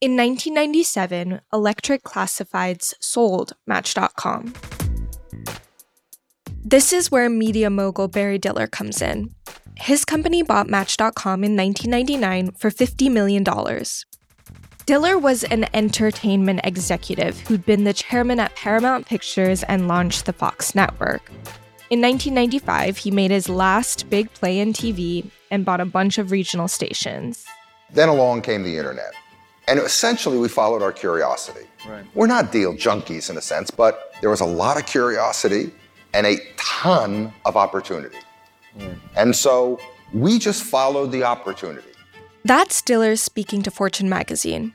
In 0.00 0.16
1997, 0.16 1.42
Electric 1.52 2.02
Classifieds 2.04 2.94
sold 3.00 3.52
Match.com. 3.66 4.54
This 6.64 6.94
is 6.94 7.10
where 7.10 7.28
media 7.28 7.68
mogul 7.68 8.08
Barry 8.08 8.38
Diller 8.38 8.66
comes 8.66 9.02
in. 9.02 9.34
His 9.76 10.06
company 10.06 10.42
bought 10.42 10.70
Match.com 10.70 11.44
in 11.44 11.54
1999 11.54 12.52
for 12.52 12.70
$50 12.70 13.10
million. 13.12 13.44
Diller 14.86 15.18
was 15.18 15.44
an 15.44 15.66
entertainment 15.74 16.60
executive 16.64 17.40
who'd 17.40 17.66
been 17.66 17.84
the 17.84 17.92
chairman 17.92 18.40
at 18.40 18.56
Paramount 18.56 19.04
Pictures 19.04 19.64
and 19.64 19.86
launched 19.86 20.24
the 20.24 20.32
Fox 20.32 20.74
network. 20.74 21.30
In 21.90 22.00
1995, 22.00 22.98
he 22.98 23.10
made 23.10 23.32
his 23.32 23.48
last 23.48 24.08
big 24.08 24.32
play 24.32 24.60
in 24.60 24.72
TV 24.72 25.28
and 25.50 25.64
bought 25.64 25.80
a 25.80 25.84
bunch 25.84 26.18
of 26.18 26.30
regional 26.30 26.68
stations. 26.68 27.44
Then 27.92 28.08
along 28.08 28.42
came 28.42 28.62
the 28.62 28.78
internet. 28.78 29.12
And 29.66 29.80
essentially, 29.80 30.38
we 30.38 30.46
followed 30.46 30.82
our 30.82 30.92
curiosity. 30.92 31.66
Right. 31.88 32.04
We're 32.14 32.28
not 32.28 32.52
deal 32.52 32.74
junkies 32.74 33.28
in 33.28 33.36
a 33.36 33.40
sense, 33.40 33.72
but 33.72 34.14
there 34.20 34.30
was 34.30 34.40
a 34.40 34.46
lot 34.46 34.78
of 34.78 34.86
curiosity 34.86 35.72
and 36.14 36.28
a 36.28 36.36
ton 36.56 37.32
of 37.44 37.56
opportunity. 37.56 38.18
Hmm. 38.78 38.92
And 39.16 39.34
so 39.34 39.80
we 40.12 40.38
just 40.38 40.62
followed 40.62 41.10
the 41.10 41.24
opportunity. 41.24 41.88
That's 42.44 42.82
Diller 42.82 43.16
speaking 43.16 43.64
to 43.64 43.70
Fortune 43.72 44.08
magazine. 44.08 44.74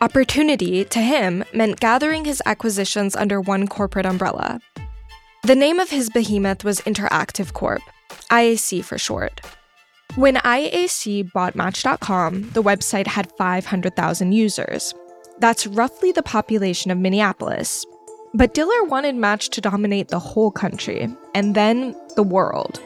Opportunity, 0.00 0.84
to 0.84 1.00
him, 1.00 1.44
meant 1.52 1.80
gathering 1.80 2.24
his 2.24 2.40
acquisitions 2.46 3.16
under 3.16 3.40
one 3.40 3.66
corporate 3.66 4.06
umbrella. 4.06 4.60
The 5.44 5.54
name 5.54 5.78
of 5.78 5.90
his 5.90 6.08
behemoth 6.08 6.64
was 6.64 6.80
Interactive 6.80 7.52
Corp, 7.52 7.82
IAC 8.30 8.82
for 8.82 8.96
short. 8.96 9.42
When 10.14 10.36
IAC 10.36 11.30
bought 11.34 11.54
Match.com, 11.54 12.48
the 12.52 12.62
website 12.62 13.06
had 13.06 13.30
500,000 13.36 14.32
users. 14.32 14.94
That's 15.40 15.66
roughly 15.66 16.12
the 16.12 16.22
population 16.22 16.90
of 16.90 16.96
Minneapolis. 16.96 17.84
But 18.32 18.54
Diller 18.54 18.84
wanted 18.84 19.16
Match 19.16 19.50
to 19.50 19.60
dominate 19.60 20.08
the 20.08 20.18
whole 20.18 20.50
country, 20.50 21.14
and 21.34 21.54
then 21.54 21.94
the 22.16 22.22
world. 22.22 22.80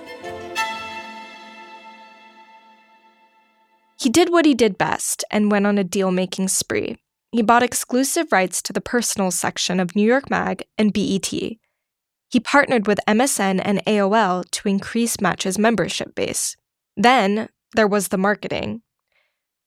He 4.00 4.08
did 4.08 4.32
what 4.32 4.46
he 4.46 4.54
did 4.54 4.76
best 4.76 5.22
and 5.30 5.52
went 5.52 5.68
on 5.68 5.78
a 5.78 5.84
deal 5.84 6.10
making 6.10 6.48
spree. 6.48 6.96
He 7.30 7.42
bought 7.42 7.62
exclusive 7.62 8.32
rights 8.32 8.60
to 8.62 8.72
the 8.72 8.80
personal 8.80 9.30
section 9.30 9.78
of 9.78 9.94
New 9.94 10.02
York 10.02 10.28
Mag 10.28 10.64
and 10.76 10.92
BET. 10.92 11.32
He 12.30 12.40
partnered 12.40 12.86
with 12.86 13.00
MSN 13.08 13.60
and 13.64 13.82
AOL 13.86 14.44
to 14.50 14.68
increase 14.68 15.20
Match's 15.20 15.58
membership 15.58 16.14
base. 16.14 16.56
Then 16.96 17.48
there 17.74 17.88
was 17.88 18.08
the 18.08 18.18
marketing. 18.18 18.82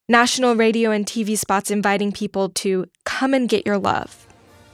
National 0.07 0.55
radio 0.55 0.91
and 0.91 1.05
TV 1.05 1.37
spots 1.37 1.71
inviting 1.71 2.11
people 2.11 2.49
to 2.49 2.85
come 3.03 3.33
and 3.33 3.49
get 3.49 3.65
your 3.65 3.79
love. 3.79 4.27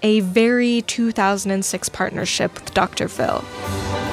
A 0.04 0.20
very 0.20 0.82
2006 0.82 1.90
partnership 1.90 2.54
with 2.56 2.74
Dr. 2.74 3.08
Phil. 3.08 3.44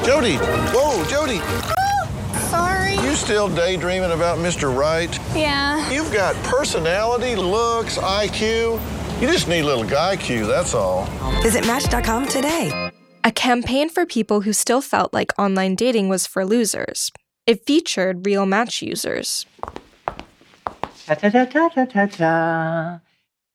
Jody! 0.05 0.37
Whoa, 0.37 1.05
Jody! 1.07 1.41
Sorry. 2.49 2.95
You 2.95 3.15
still 3.17 3.49
daydreaming 3.49 4.13
about 4.13 4.39
Mr. 4.39 4.75
Right? 4.75 5.19
Yeah. 5.35 5.91
You've 5.91 6.13
got 6.13 6.37
personality, 6.45 7.35
looks, 7.35 7.99
IQ. 7.99 8.81
You 9.21 9.27
just 9.27 9.49
need 9.49 9.61
a 9.61 9.67
little 9.67 9.85
guy 9.85 10.17
Q, 10.17 10.47
that's 10.47 10.75
all. 10.75 11.07
Visit 11.43 11.67
Match.com 11.67 12.29
today. 12.29 12.91
A 13.27 13.33
campaign 13.33 13.89
for 13.89 14.05
people 14.05 14.43
who 14.43 14.53
still 14.53 14.83
felt 14.83 15.15
like 15.15 15.33
online 15.39 15.77
dating 15.77 16.11
was 16.11 16.27
for 16.27 16.45
losers. 16.45 17.11
It 17.47 17.65
featured 17.65 18.27
real 18.27 18.45
Match 18.45 18.83
users. 18.83 19.47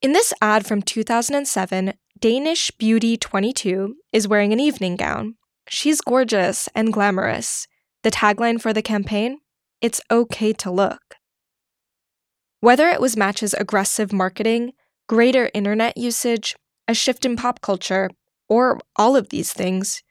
In 0.01 0.13
this 0.13 0.33
ad 0.41 0.65
from 0.65 0.81
2007, 0.81 1.93
Danish 2.19 2.71
Beauty 2.71 3.15
22 3.15 3.95
is 4.11 4.27
wearing 4.27 4.53
an 4.53 4.59
evening 4.59 4.95
gown. 4.95 5.35
She's 5.67 6.01
gorgeous 6.01 6.67
and 6.73 6.91
glamorous. 6.91 7.67
The 8.01 8.09
tagline 8.09 8.59
for 8.59 8.73
the 8.73 8.81
campaign? 8.81 9.37
It's 9.81 10.01
okay 10.09 10.51
to 10.53 10.71
look. 10.71 11.17
Whether 12.59 12.89
it 12.89 12.99
was 12.99 13.15
Match's 13.15 13.53
aggressive 13.53 14.11
marketing, 14.11 14.73
greater 15.07 15.51
internet 15.53 15.95
usage, 15.95 16.55
a 16.87 16.95
shift 16.95 17.23
in 17.23 17.35
pop 17.35 17.61
culture, 17.61 18.09
or 18.49 18.79
all 18.95 19.15
of 19.15 19.29
these 19.29 19.53
things, 19.53 20.03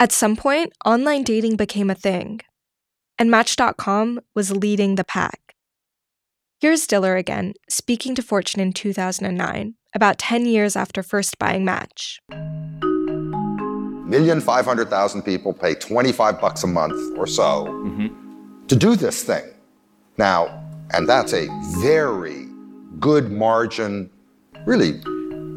at 0.00 0.12
some 0.12 0.36
point, 0.36 0.72
online 0.84 1.24
dating 1.24 1.56
became 1.56 1.90
a 1.90 1.94
thing. 1.94 2.40
And 3.18 3.30
Match.com 3.30 4.20
was 4.34 4.52
leading 4.52 4.94
the 4.94 5.04
pack. 5.04 5.56
Here's 6.60 6.86
Diller 6.86 7.16
again, 7.16 7.54
speaking 7.68 8.14
to 8.14 8.22
Fortune 8.22 8.60
in 8.60 8.72
2009, 8.72 9.74
about 9.94 10.18
10 10.18 10.46
years 10.46 10.76
after 10.76 11.02
first 11.02 11.38
buying 11.38 11.64
Match. 11.64 12.20
Million 14.08 14.40
five 14.40 14.64
hundred 14.64 14.88
thousand 14.88 15.22
people 15.22 15.52
pay 15.52 15.74
25 15.74 16.40
bucks 16.40 16.64
a 16.64 16.66
month 16.66 17.18
or 17.18 17.26
so 17.26 17.66
mm-hmm. 17.66 18.66
to 18.66 18.74
do 18.74 18.96
this 18.96 19.22
thing. 19.22 19.44
Now, 20.16 20.64
and 20.92 21.08
that's 21.08 21.34
a 21.34 21.46
very 21.80 22.46
good 22.98 23.30
margin, 23.30 24.10
really 24.64 25.00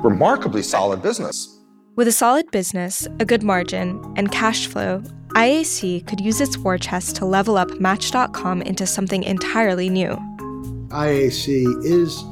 remarkably 0.04 0.64
solid 0.64 1.02
business. 1.02 1.61
With 1.98 2.08
a 2.08 2.14
solid 2.14 2.50
business, 2.52 3.06
a 3.20 3.26
good 3.26 3.44
margin, 3.44 4.02
and 4.16 4.32
cash 4.32 4.66
flow, 4.66 5.04
IAC 5.32 6.08
could 6.08 6.22
use 6.22 6.40
its 6.40 6.58
war 6.58 6.78
chest 6.78 7.18
to 7.18 7.26
level 7.26 7.58
up 7.58 7.82
Match.com 7.82 8.62
into 8.62 8.88
something 8.88 9.24
entirely 9.24 9.90
new. 9.90 10.16
IAC 10.88 11.84
is 11.84 12.24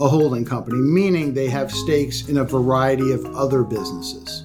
a 0.00 0.06
holding 0.08 0.44
company, 0.44 0.78
meaning 0.78 1.34
they 1.34 1.48
have 1.48 1.72
stakes 1.72 2.28
in 2.28 2.38
a 2.38 2.44
variety 2.44 3.10
of 3.10 3.24
other 3.34 3.64
businesses. 3.64 4.44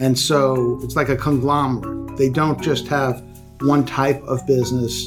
And 0.00 0.18
so 0.18 0.80
it's 0.82 0.96
like 0.96 1.08
a 1.08 1.16
conglomerate. 1.16 2.16
They 2.16 2.30
don't 2.30 2.60
just 2.60 2.88
have 2.88 3.22
one 3.60 3.86
type 3.86 4.20
of 4.24 4.44
business. 4.44 5.06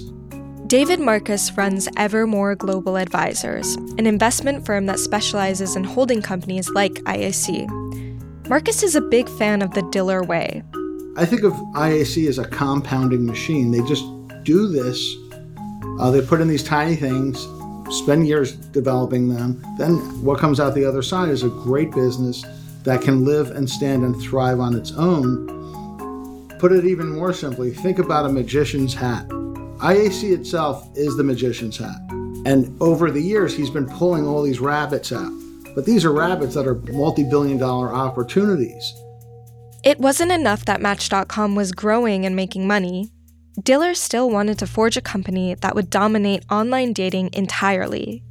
David 0.66 1.02
Marcus 1.02 1.52
runs 1.58 1.90
Evermore 1.98 2.56
Global 2.56 2.98
Advisors, 2.98 3.76
an 3.98 4.08
investment 4.08 4.66
firm 4.66 4.86
that 4.86 5.00
specializes 5.00 5.76
in 5.76 5.84
holding 5.84 6.22
companies 6.22 6.70
like 6.70 6.94
IAC. 7.04 7.87
Marcus 8.50 8.82
is 8.82 8.96
a 8.96 9.02
big 9.02 9.28
fan 9.28 9.62
of 9.62 9.72
the 9.72 9.82
Diller 9.92 10.24
way. 10.24 10.64
I 11.18 11.26
think 11.26 11.44
of 11.44 11.52
IAC 11.76 12.30
as 12.30 12.38
a 12.38 12.46
compounding 12.46 13.26
machine. 13.26 13.72
They 13.72 13.82
just 13.82 14.06
do 14.44 14.70
this. 14.70 15.16
Uh, 16.00 16.12
they 16.12 16.22
put 16.22 16.40
in 16.40 16.48
these 16.48 16.64
tiny 16.64 16.96
things, 16.96 17.46
spend 17.90 18.26
years 18.26 18.56
developing 18.56 19.28
them. 19.28 19.62
Then 19.78 19.96
what 20.24 20.40
comes 20.40 20.62
out 20.62 20.76
the 20.76 20.86
other 20.86 21.02
side 21.02 21.28
is 21.28 21.44
a 21.44 21.50
great 21.50 21.92
business 21.92 22.46
that 22.84 23.02
can 23.02 23.26
live 23.26 23.52
and 23.52 23.70
stand 23.70 24.06
and 24.06 24.16
thrive 24.22 24.62
on 24.62 24.76
its 24.76 24.94
own. 24.94 26.48
Put 26.58 26.72
it 26.72 26.86
even 26.86 27.10
more 27.10 27.34
simply, 27.34 27.72
think 27.72 28.00
about 28.00 28.28
a 28.28 28.30
magician's 28.30 28.94
hat. 28.94 29.28
IAC 29.28 30.32
itself 30.32 30.88
is 30.96 31.18
the 31.18 31.24
magician's 31.24 31.78
hat. 31.78 32.00
And 32.46 32.82
over 32.82 33.12
the 33.12 33.22
years, 33.22 33.54
he's 33.54 33.70
been 33.70 33.90
pulling 33.90 34.26
all 34.26 34.42
these 34.42 34.62
rabbits 34.62 35.12
out. 35.12 35.34
But 35.78 35.86
these 35.86 36.06
are 36.06 36.12
rabbits 36.12 36.56
that 36.56 36.66
are 36.66 36.74
multi 36.92 37.24
billion 37.24 37.60
dollar 37.60 37.94
opportunities. 37.94 38.96
It 39.84 40.00
wasn't 40.00 40.32
enough 40.32 40.66
that 40.66 40.82
Match.com 40.82 41.54
was 41.54 41.72
growing 41.72 42.26
and 42.26 42.36
making 42.36 42.66
money. 42.66 43.12
Diller 43.62 43.94
still 43.94 44.28
wanted 44.28 44.58
to 44.58 44.66
forge 44.66 44.98
a 44.98 45.02
company 45.02 45.54
that 45.54 45.76
would 45.76 45.92
dominate 45.92 46.44
online 46.50 46.94
dating 46.94 47.30
entirely. 47.34 48.24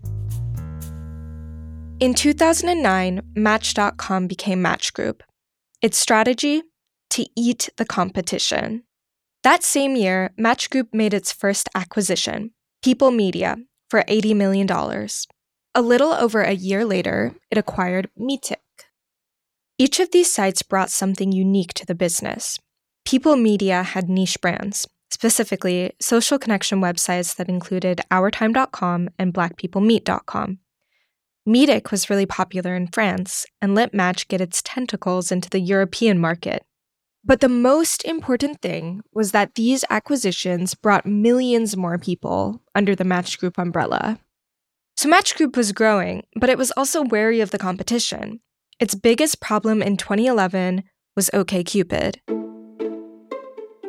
In 2.00 2.14
2009, 2.14 3.20
Match.com 3.36 4.26
became 4.26 4.60
Match 4.60 4.92
Group. 4.92 5.22
Its 5.80 5.98
strategy? 5.98 6.64
To 7.10 7.26
eat 7.36 7.68
the 7.76 7.84
competition. 7.84 8.82
That 9.44 9.62
same 9.62 9.94
year, 9.94 10.32
Match 10.36 10.68
Group 10.68 10.88
made 10.92 11.14
its 11.14 11.30
first 11.30 11.68
acquisition, 11.76 12.50
People 12.82 13.12
Media, 13.12 13.56
for 13.88 14.02
$80 14.02 14.34
million. 14.34 14.66
A 15.78 15.82
little 15.82 16.14
over 16.14 16.40
a 16.40 16.54
year 16.54 16.86
later, 16.86 17.34
it 17.50 17.58
acquired 17.58 18.08
Meetic. 18.16 18.62
Each 19.76 20.00
of 20.00 20.10
these 20.10 20.32
sites 20.32 20.62
brought 20.62 20.88
something 20.88 21.32
unique 21.32 21.74
to 21.74 21.84
the 21.84 21.94
business. 21.94 22.58
People 23.04 23.36
Media 23.36 23.82
had 23.82 24.08
niche 24.08 24.40
brands, 24.40 24.88
specifically 25.10 25.92
social 26.00 26.38
connection 26.38 26.80
websites 26.80 27.36
that 27.36 27.50
included 27.50 28.00
OurTime.com 28.10 29.10
and 29.18 29.34
BlackPeopleMeet.com. 29.34 30.60
Meetic 31.44 31.90
was 31.90 32.08
really 32.08 32.24
popular 32.24 32.74
in 32.74 32.86
France 32.86 33.44
and 33.60 33.74
let 33.74 33.92
Match 33.92 34.28
get 34.28 34.40
its 34.40 34.62
tentacles 34.62 35.30
into 35.30 35.50
the 35.50 35.60
European 35.60 36.18
market. 36.18 36.64
But 37.22 37.40
the 37.40 37.50
most 37.50 38.02
important 38.06 38.62
thing 38.62 39.02
was 39.12 39.32
that 39.32 39.56
these 39.56 39.84
acquisitions 39.90 40.74
brought 40.74 41.04
millions 41.04 41.76
more 41.76 41.98
people 41.98 42.62
under 42.74 42.94
the 42.94 43.04
Match 43.04 43.38
Group 43.38 43.58
umbrella. 43.58 44.18
So 44.96 45.10
Match 45.10 45.36
Group 45.36 45.58
was 45.58 45.72
growing, 45.72 46.22
but 46.36 46.48
it 46.48 46.56
was 46.56 46.72
also 46.72 47.02
wary 47.02 47.40
of 47.40 47.50
the 47.50 47.58
competition. 47.58 48.40
Its 48.80 48.94
biggest 48.94 49.40
problem 49.40 49.82
in 49.82 49.98
2011 49.98 50.84
was 51.14 51.28
OKCupid. 51.34 52.16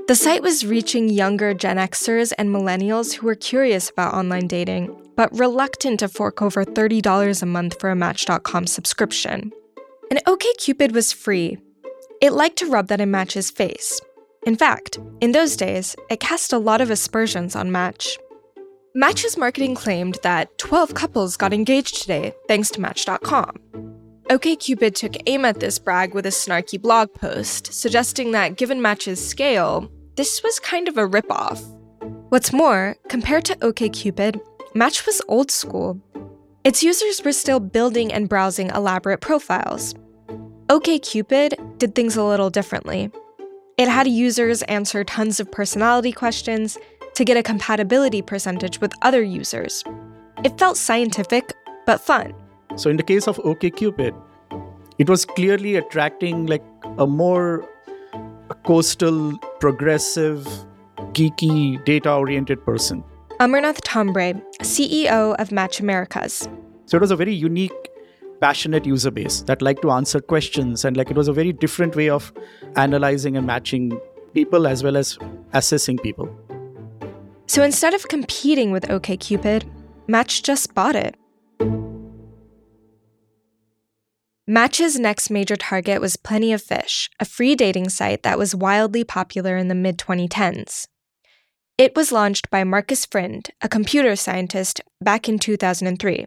The 0.08 0.16
site 0.16 0.42
was 0.42 0.66
reaching 0.66 1.08
younger 1.08 1.54
Gen 1.54 1.78
Xers 1.78 2.34
and 2.38 2.50
millennials 2.50 3.14
who 3.14 3.26
were 3.26 3.36
curious 3.36 3.90
about 3.90 4.14
online 4.14 4.48
dating, 4.48 4.94
but 5.16 5.38
reluctant 5.38 6.02
to 6.02 6.10
fork 6.10 6.42
over 6.42 6.66
$30 6.66 7.42
a 7.42 7.46
month 7.46 7.80
for 7.80 7.90
a 7.90 7.96
Match.com 7.96 8.68
subscription. 8.68 9.54
And 10.12 10.22
OKCupid 10.26 10.92
was 10.92 11.14
free. 11.14 11.58
It 12.22 12.34
liked 12.34 12.58
to 12.58 12.70
rub 12.70 12.88
that 12.88 13.02
in 13.02 13.12
Match's 13.12 13.50
face. 13.50 14.02
In 14.46 14.58
fact, 14.58 15.00
in 15.22 15.32
those 15.32 15.56
days, 15.56 15.96
it 16.10 16.20
cast 16.20 16.52
a 16.52 16.58
lot 16.58 16.82
of 16.82 16.90
aspersions 16.90 17.56
on 17.56 17.72
Match. 17.72 18.18
Match's 19.00 19.38
marketing 19.38 19.75
claimed 19.75 20.18
that 20.24 20.58
12 20.58 20.96
couples 20.96 21.38
got 21.38 21.54
engaged 21.54 22.01
today 22.01 22.34
thanks 22.48 22.72
to 22.72 22.82
Match.com. 22.82 23.56
OKCupid 24.32 24.96
took 24.96 25.13
aim 25.27 25.46
at 25.46 25.60
this 25.60 25.77
brag 25.77 26.16
with 26.16 26.25
a 26.25 26.30
snarky 26.30 26.82
blog 26.82 27.13
post, 27.13 27.72
suggesting 27.72 28.32
that 28.32 28.58
given 28.58 28.82
Match's 28.82 29.24
scale, 29.24 29.88
this 30.16 30.42
was 30.42 30.60
kind 30.60 30.88
of 30.88 30.98
a 30.98 31.08
ripoff. 31.08 31.63
What's 32.30 32.51
more, 32.51 32.96
compared 33.08 33.46
to 33.46 33.56
OKCupid, 33.58 34.42
Match 34.74 35.06
was 35.06 35.22
old 35.27 35.51
school. 35.51 36.01
Its 36.63 36.82
users 36.82 37.24
were 37.24 37.34
still 37.34 37.60
building 37.60 38.12
and 38.12 38.27
browsing 38.27 38.72
elaborate 38.72 39.22
profiles. 39.22 39.94
OKCupid 40.70 41.77
did 41.77 41.94
things 41.94 42.18
a 42.18 42.24
little 42.24 42.50
differently. 42.50 43.12
It 43.77 43.89
had 43.89 44.08
users 44.08 44.63
answer 44.63 45.04
tons 45.04 45.39
of 45.39 45.51
personality 45.51 46.12
questions 46.12 46.80
to 47.17 47.25
get 47.25 47.36
a 47.36 47.41
compatibility 47.41 48.21
percentage 48.21 48.79
with 48.79 48.93
other 49.01 49.24
users. 49.24 49.83
It 50.43 50.55
felt 50.59 50.77
scientific, 50.77 51.51
but 51.88 52.00
fun. 52.00 52.36
So 52.75 52.91
in 52.91 52.97
the 52.97 53.01
case 53.01 53.27
of 53.27 53.38
OKCupid, 53.38 54.15
it 55.00 55.09
was 55.09 55.25
clearly 55.25 55.77
attracting 55.77 56.45
like 56.45 56.63
a 57.00 57.07
more 57.07 57.67
coastal, 58.67 59.36
progressive, 59.59 60.47
geeky, 61.13 61.83
data 61.86 62.13
oriented 62.13 62.63
person. 62.63 63.03
Amarnath 63.39 63.81
Thombre, 63.81 64.39
CEO 64.62 65.36
of 65.39 65.51
Match 65.51 65.79
Americas. 65.79 66.47
So 66.86 66.97
it 66.97 67.01
was 67.01 67.09
a 67.09 67.15
very 67.15 67.33
unique, 67.33 67.89
passionate 68.41 68.86
user 68.86 69.09
base 69.09 69.41
that 69.47 69.63
liked 69.63 69.81
to 69.81 69.89
answer 69.89 70.21
questions 70.21 70.86
and 70.86 70.95
like 70.95 71.09
it 71.09 71.17
was 71.17 71.27
a 71.27 71.33
very 71.33 71.51
different 71.51 71.95
way 71.95 72.12
of 72.12 72.31
analyzing 72.75 73.36
and 73.36 73.47
matching 73.47 74.00
people 74.36 74.67
as 74.67 74.83
well 74.83 74.95
as 74.95 75.17
assessing 75.53 75.97
people. 75.97 76.29
So 77.48 77.63
instead 77.63 77.94
of 77.94 78.08
competing 78.08 78.72
with 78.72 78.88
OKCupid, 78.88 79.63
Match 80.08 80.44
just 80.44 80.75
bought 80.75 80.96
it. 80.96 81.16
Match's 84.50 84.98
next 84.98 85.30
major 85.30 85.58
target 85.58 86.00
was 86.00 86.16
Plenty 86.16 86.54
of 86.54 86.62
Fish, 86.62 87.10
a 87.20 87.25
free 87.25 87.56
dating 87.56 87.89
site 87.89 88.24
that 88.24 88.38
was 88.38 88.56
wildly 88.56 89.04
popular 89.04 89.58
in 89.58 89.68
the 89.68 89.75
mid 89.75 89.98
2010s. 89.98 90.88
It 91.77 91.96
was 91.96 92.12
launched 92.12 92.50
by 92.50 92.63
Markus 92.63 93.06
Frind, 93.06 93.50
a 93.62 93.70
computer 93.70 94.16
scientist, 94.16 94.82
back 95.01 95.27
in 95.27 95.38
2003. 95.38 96.25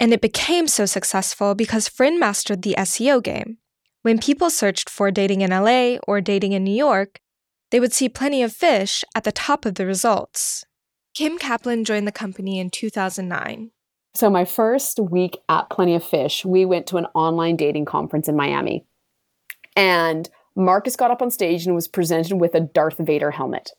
And 0.00 0.12
it 0.12 0.20
became 0.20 0.66
so 0.66 0.84
successful 0.84 1.54
because 1.54 1.88
Frind 1.88 2.18
mastered 2.18 2.62
the 2.62 2.74
SEO 2.78 3.22
game. 3.22 3.58
When 4.02 4.18
people 4.18 4.50
searched 4.50 4.90
for 4.90 5.10
dating 5.10 5.40
in 5.40 5.50
LA 5.50 5.98
or 6.06 6.20
dating 6.20 6.52
in 6.52 6.64
New 6.64 6.74
York, 6.76 7.20
they 7.74 7.80
would 7.80 7.92
see 7.92 8.08
Plenty 8.08 8.40
of 8.44 8.52
Fish 8.52 9.02
at 9.16 9.24
the 9.24 9.32
top 9.32 9.66
of 9.66 9.74
the 9.74 9.84
results. 9.84 10.64
Kim 11.12 11.38
Kaplan 11.38 11.82
joined 11.82 12.06
the 12.06 12.12
company 12.12 12.60
in 12.60 12.70
2009. 12.70 13.72
So, 14.14 14.30
my 14.30 14.44
first 14.44 15.00
week 15.00 15.38
at 15.48 15.70
Plenty 15.70 15.96
of 15.96 16.04
Fish, 16.04 16.44
we 16.44 16.64
went 16.64 16.86
to 16.86 16.98
an 16.98 17.06
online 17.16 17.56
dating 17.56 17.86
conference 17.86 18.28
in 18.28 18.36
Miami. 18.36 18.86
And 19.74 20.30
Markus 20.54 20.94
got 20.94 21.10
up 21.10 21.20
on 21.20 21.32
stage 21.32 21.66
and 21.66 21.74
was 21.74 21.88
presented 21.88 22.36
with 22.36 22.54
a 22.54 22.60
Darth 22.60 22.98
Vader 22.98 23.32
helmet. 23.32 23.72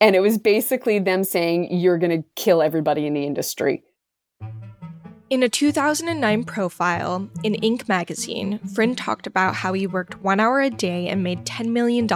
And 0.00 0.14
it 0.14 0.20
was 0.20 0.38
basically 0.38 1.00
them 1.00 1.24
saying, 1.24 1.76
You're 1.76 1.98
going 1.98 2.22
to 2.22 2.28
kill 2.36 2.62
everybody 2.62 3.08
in 3.08 3.14
the 3.14 3.26
industry. 3.26 3.82
In 5.30 5.44
a 5.44 5.48
2009 5.48 6.42
profile 6.42 7.30
in 7.44 7.52
Inc. 7.62 7.88
magazine, 7.88 8.58
Frind 8.74 8.98
talked 8.98 9.28
about 9.28 9.54
how 9.54 9.72
he 9.74 9.86
worked 9.86 10.20
one 10.22 10.40
hour 10.40 10.60
a 10.60 10.70
day 10.70 11.06
and 11.06 11.22
made 11.22 11.46
$10 11.46 11.68
million 11.68 12.08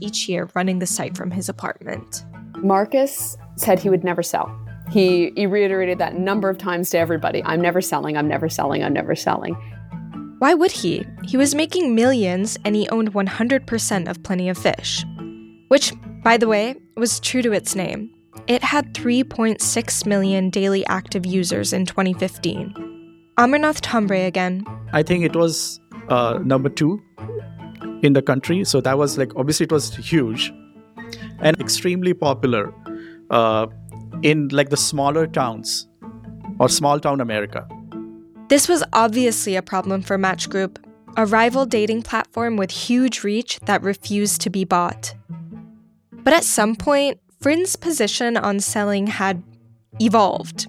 each 0.00 0.26
year 0.26 0.48
running 0.54 0.78
the 0.78 0.86
site 0.86 1.14
from 1.14 1.30
his 1.30 1.50
apartment. 1.50 2.24
Markus 2.56 3.36
said 3.56 3.78
he 3.78 3.90
would 3.90 4.04
never 4.04 4.22
sell. 4.22 4.50
He, 4.90 5.32
he 5.36 5.44
reiterated 5.44 5.98
that 5.98 6.16
number 6.16 6.48
of 6.48 6.56
times 6.56 6.88
to 6.90 6.98
everybody 6.98 7.44
I'm 7.44 7.60
never 7.60 7.82
selling, 7.82 8.16
I'm 8.16 8.26
never 8.26 8.48
selling, 8.48 8.82
I'm 8.82 8.94
never 8.94 9.14
selling. 9.14 9.52
Why 10.38 10.54
would 10.54 10.72
he? 10.72 11.04
He 11.26 11.36
was 11.36 11.54
making 11.54 11.94
millions 11.94 12.56
and 12.64 12.74
he 12.74 12.88
owned 12.88 13.12
100% 13.12 14.08
of 14.08 14.22
Plenty 14.22 14.48
of 14.48 14.56
Fish. 14.56 15.04
Which, 15.68 15.92
by 16.24 16.38
the 16.38 16.48
way, 16.48 16.76
was 16.96 17.20
true 17.20 17.42
to 17.42 17.52
its 17.52 17.74
name. 17.74 18.14
It 18.46 18.62
had 18.62 18.94
3.6 18.94 20.06
million 20.06 20.50
daily 20.50 20.86
active 20.86 21.26
users 21.26 21.72
in 21.72 21.86
2015. 21.86 22.74
Amarnath 23.38 23.80
Thombre 23.80 24.26
again. 24.26 24.64
I 24.92 25.02
think 25.02 25.24
it 25.24 25.36
was 25.36 25.80
uh, 26.08 26.38
number 26.44 26.68
two 26.68 27.02
in 28.02 28.12
the 28.12 28.22
country. 28.22 28.64
So 28.64 28.80
that 28.80 28.98
was 28.98 29.16
like, 29.16 29.34
obviously, 29.36 29.64
it 29.64 29.72
was 29.72 29.94
huge 29.94 30.52
and 31.40 31.58
extremely 31.60 32.14
popular. 32.14 32.72
Uh, 33.30 33.66
in 34.22 34.48
like 34.48 34.70
the 34.70 34.76
smaller 34.76 35.26
towns 35.26 35.88
or 36.58 36.68
small 36.68 37.00
town 37.00 37.20
America. 37.20 37.66
This 38.48 38.68
was 38.68 38.84
obviously 38.92 39.56
a 39.56 39.62
problem 39.62 40.02
for 40.02 40.18
Match 40.18 40.48
Group, 40.48 40.78
a 41.16 41.26
rival 41.26 41.66
dating 41.66 42.02
platform 42.02 42.56
with 42.56 42.70
huge 42.70 43.24
reach 43.24 43.58
that 43.60 43.82
refused 43.82 44.40
to 44.42 44.50
be 44.50 44.64
bought. 44.64 45.14
But 46.12 46.32
at 46.32 46.44
some 46.44 46.76
point, 46.76 47.18
Frind's 47.42 47.74
position 47.74 48.36
on 48.36 48.60
selling 48.60 49.08
had 49.08 49.42
evolved. 49.98 50.68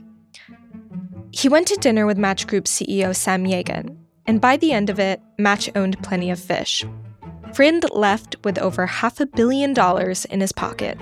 He 1.32 1.48
went 1.48 1.68
to 1.68 1.76
dinner 1.76 2.08
with 2.08 2.18
Match 2.18 2.48
Group 2.48 2.66
CEO 2.66 3.16
Sam 3.16 3.46
Yagan, 3.46 3.96
and 4.26 4.42
by 4.42 4.58
the 4.58 4.72
end 4.72 4.90
of 4.90 5.00
it, 5.00 5.22
Match 5.38 5.70
owned 5.76 6.02
plenty 6.02 6.32
of 6.32 6.40
fish. 6.40 6.84
Frind 7.54 7.86
left 7.92 8.38
with 8.44 8.58
over 8.58 8.88
half 8.88 9.20
a 9.20 9.28
billion 9.28 9.76
dollars 9.76 10.26
in 10.26 10.42
his 10.42 10.52
pocket. 10.52 10.98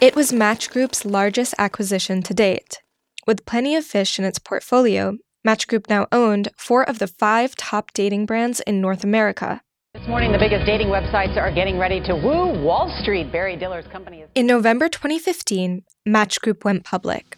It 0.00 0.16
was 0.16 0.32
Match 0.32 0.70
Group's 0.70 1.04
largest 1.04 1.54
acquisition 1.56 2.20
to 2.22 2.34
date. 2.34 2.82
With 3.28 3.46
plenty 3.46 3.76
of 3.76 3.84
fish 3.84 4.18
in 4.18 4.24
its 4.24 4.40
portfolio, 4.40 5.18
Match 5.44 5.68
Group 5.68 5.88
now 5.88 6.08
owned 6.10 6.48
four 6.56 6.82
of 6.82 6.98
the 6.98 7.06
five 7.06 7.54
top 7.54 7.92
dating 7.92 8.26
brands 8.26 8.58
in 8.62 8.80
North 8.80 9.04
America. 9.04 9.62
This 10.00 10.08
morning, 10.08 10.32
the 10.32 10.38
biggest 10.38 10.64
dating 10.64 10.86
websites 10.86 11.36
are 11.36 11.52
getting 11.52 11.76
ready 11.76 12.00
to 12.00 12.16
woo 12.16 12.58
Wall 12.64 12.88
Street. 13.02 13.30
Barry 13.30 13.54
Diller's 13.54 13.86
company 13.88 14.22
is. 14.22 14.30
In 14.34 14.46
November 14.46 14.88
2015, 14.88 15.84
Match 16.06 16.40
Group 16.40 16.64
went 16.64 16.84
public. 16.84 17.36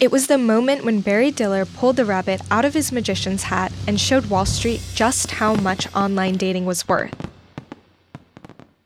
It 0.00 0.12
was 0.12 0.26
the 0.26 0.36
moment 0.36 0.84
when 0.84 1.00
Barry 1.00 1.30
Diller 1.30 1.64
pulled 1.64 1.96
the 1.96 2.04
rabbit 2.04 2.42
out 2.50 2.66
of 2.66 2.74
his 2.74 2.92
magician's 2.92 3.44
hat 3.44 3.72
and 3.86 3.98
showed 3.98 4.26
Wall 4.26 4.44
Street 4.44 4.82
just 4.94 5.30
how 5.30 5.54
much 5.54 5.90
online 5.96 6.34
dating 6.34 6.66
was 6.66 6.86
worth. 6.86 7.16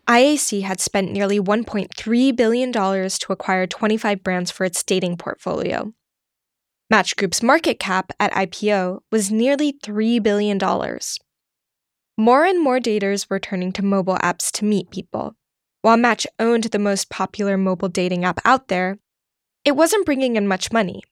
IAC 0.07 0.63
had 0.63 0.81
spent 0.81 1.11
nearly 1.11 1.41
$1.3 1.41 2.37
billion 2.37 2.73
to 2.73 3.33
acquire 3.33 3.67
25 3.67 4.23
brands 4.23 4.53
for 4.53 4.65
its 4.65 4.85
dating 4.85 5.17
portfolio. 5.17 5.93
Match 6.89 7.17
Group's 7.17 7.43
market 7.43 7.81
cap 7.81 8.13
at 8.21 8.31
IPO 8.31 9.01
was 9.11 9.33
nearly 9.33 9.73
$3 9.73 10.23
billion. 10.23 10.61
More 12.19 12.45
and 12.45 12.63
more 12.63 12.79
daters 12.79 13.31
were 13.31 13.39
turning 13.39 13.73
to 13.73 13.83
mobile 13.83 14.19
apps 14.19 14.51
to 14.53 14.67
meet 14.67 14.91
people. 14.91 15.35
While 15.81 15.97
Match 15.97 16.27
owned 16.39 16.65
the 16.65 16.79
most 16.79 17.09
popular 17.09 17.57
mobile 17.57 17.89
dating 17.89 18.27
app 18.27 18.39
out 18.45 18.69
there, 18.69 18.99
it 19.65 19.77
wasn't 19.77 20.05
bringing 20.05 20.37
in 20.37 20.47
much 20.47 20.71
money. 20.71 21.03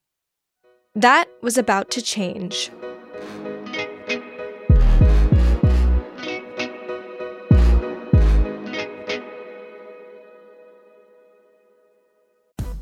That 0.95 1.25
was 1.41 1.57
about 1.57 1.91
to 1.93 2.03
change. 2.03 2.71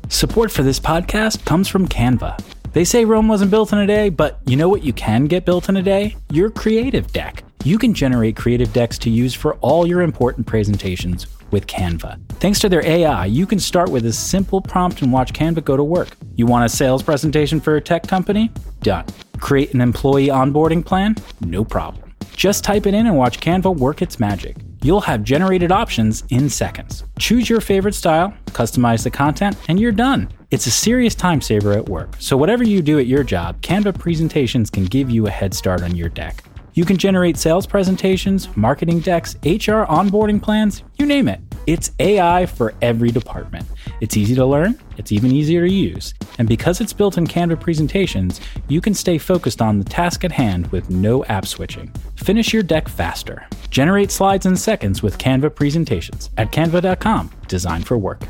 Support 0.09 0.51
for 0.51 0.63
this 0.63 0.81
podcast 0.81 1.45
comes 1.45 1.69
from 1.69 1.87
Canva. 1.87 2.37
They 2.73 2.83
say 2.83 3.05
Rome 3.05 3.29
wasn't 3.29 3.51
built 3.51 3.71
in 3.71 3.79
a 3.79 3.87
day, 3.87 4.09
but 4.09 4.41
you 4.45 4.57
know 4.57 4.67
what 4.67 4.83
you 4.83 4.91
can 4.91 5.23
get 5.27 5.45
built 5.45 5.69
in 5.69 5.77
a 5.77 5.81
day? 5.81 6.17
Your 6.31 6.49
creative 6.49 7.13
deck. 7.13 7.45
You 7.65 7.77
can 7.77 7.93
generate 7.93 8.37
creative 8.37 8.71
decks 8.71 8.97
to 8.99 9.09
use 9.09 9.33
for 9.33 9.55
all 9.55 9.85
your 9.85 10.01
important 10.01 10.47
presentations 10.47 11.27
with 11.51 11.67
Canva. 11.67 12.17
Thanks 12.39 12.57
to 12.59 12.69
their 12.69 12.85
AI, 12.85 13.25
you 13.25 13.45
can 13.45 13.59
start 13.59 13.89
with 13.89 14.05
a 14.05 14.13
simple 14.13 14.61
prompt 14.61 15.01
and 15.01 15.11
watch 15.11 15.33
Canva 15.33 15.65
go 15.65 15.75
to 15.75 15.83
work. 15.83 16.07
You 16.35 16.45
want 16.45 16.63
a 16.63 16.69
sales 16.69 17.03
presentation 17.03 17.59
for 17.59 17.75
a 17.75 17.81
tech 17.81 18.07
company? 18.07 18.49
Done. 18.79 19.05
Create 19.41 19.73
an 19.73 19.81
employee 19.81 20.27
onboarding 20.27 20.85
plan? 20.85 21.15
No 21.41 21.65
problem. 21.65 22.15
Just 22.33 22.63
type 22.63 22.87
it 22.87 22.93
in 22.93 23.07
and 23.07 23.17
watch 23.17 23.41
Canva 23.41 23.75
work 23.77 24.01
its 24.01 24.21
magic. 24.21 24.55
You'll 24.81 25.01
have 25.01 25.25
generated 25.25 25.73
options 25.73 26.23
in 26.29 26.49
seconds. 26.49 27.03
Choose 27.19 27.49
your 27.49 27.59
favorite 27.59 27.95
style, 27.95 28.33
customize 28.51 29.03
the 29.03 29.11
content, 29.11 29.57
and 29.67 29.77
you're 29.77 29.91
done. 29.91 30.29
It's 30.49 30.65
a 30.65 30.71
serious 30.71 31.13
time 31.13 31.41
saver 31.41 31.73
at 31.73 31.89
work, 31.89 32.15
so 32.19 32.37
whatever 32.37 32.63
you 32.63 32.81
do 32.81 32.99
at 32.99 33.05
your 33.05 33.25
job, 33.25 33.59
Canva 33.61 33.99
presentations 33.99 34.69
can 34.69 34.85
give 34.85 35.09
you 35.09 35.27
a 35.27 35.29
head 35.29 35.53
start 35.53 35.83
on 35.83 35.97
your 35.97 36.07
deck. 36.07 36.45
You 36.79 36.85
can 36.85 36.95
generate 36.95 37.35
sales 37.35 37.67
presentations, 37.67 38.55
marketing 38.55 39.01
decks, 39.01 39.35
HR 39.43 39.83
onboarding 39.83 40.41
plans, 40.41 40.81
you 40.97 41.05
name 41.05 41.27
it. 41.27 41.41
It's 41.67 41.91
AI 41.99 42.45
for 42.45 42.73
every 42.81 43.11
department. 43.11 43.67
It's 43.99 44.15
easy 44.15 44.33
to 44.35 44.45
learn, 44.45 44.79
it's 44.95 45.11
even 45.11 45.29
easier 45.29 45.67
to 45.67 45.69
use. 45.69 46.13
And 46.37 46.47
because 46.47 46.79
it's 46.79 46.93
built 46.93 47.17
in 47.17 47.27
Canva 47.27 47.59
presentations, 47.59 48.39
you 48.69 48.79
can 48.79 48.93
stay 48.93 49.17
focused 49.17 49.61
on 49.61 49.77
the 49.77 49.83
task 49.83 50.23
at 50.23 50.31
hand 50.31 50.67
with 50.67 50.89
no 50.89 51.25
app 51.25 51.45
switching. 51.45 51.91
Finish 52.15 52.53
your 52.53 52.63
deck 52.63 52.87
faster. 52.87 53.45
Generate 53.69 54.09
slides 54.09 54.45
in 54.45 54.55
seconds 54.55 55.03
with 55.03 55.17
Canva 55.17 55.53
presentations 55.53 56.29
at 56.37 56.49
canva.com, 56.53 57.29
designed 57.49 57.85
for 57.85 57.97
work. 57.97 58.23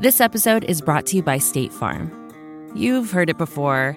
This 0.00 0.20
episode 0.20 0.64
is 0.64 0.82
brought 0.82 1.06
to 1.06 1.16
you 1.16 1.22
by 1.22 1.38
State 1.38 1.72
Farm. 1.72 2.12
You've 2.74 3.10
heard 3.10 3.30
it 3.30 3.38
before. 3.38 3.96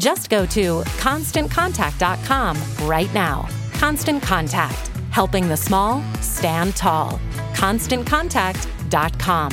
Just 0.00 0.30
go 0.30 0.46
to 0.46 0.80
constantcontact.com 0.98 2.56
right 2.88 3.12
now. 3.12 3.46
Constant 3.74 4.22
Contact, 4.22 4.88
helping 5.10 5.48
the 5.48 5.58
small 5.58 6.02
stand 6.22 6.74
tall. 6.74 7.20
ConstantContact.com. 7.52 9.50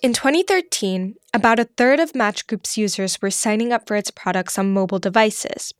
In 0.00 0.12
2013, 0.12 1.16
about 1.32 1.58
a 1.58 1.64
third 1.64 1.98
of 1.98 2.14
Match 2.14 2.46
Group's 2.46 2.76
users 2.76 3.22
were 3.22 3.30
signing 3.30 3.72
up 3.72 3.88
for 3.88 3.96
its 3.96 4.10
products 4.10 4.58
on 4.58 4.74
mobile 4.74 4.98
devices. 4.98 5.72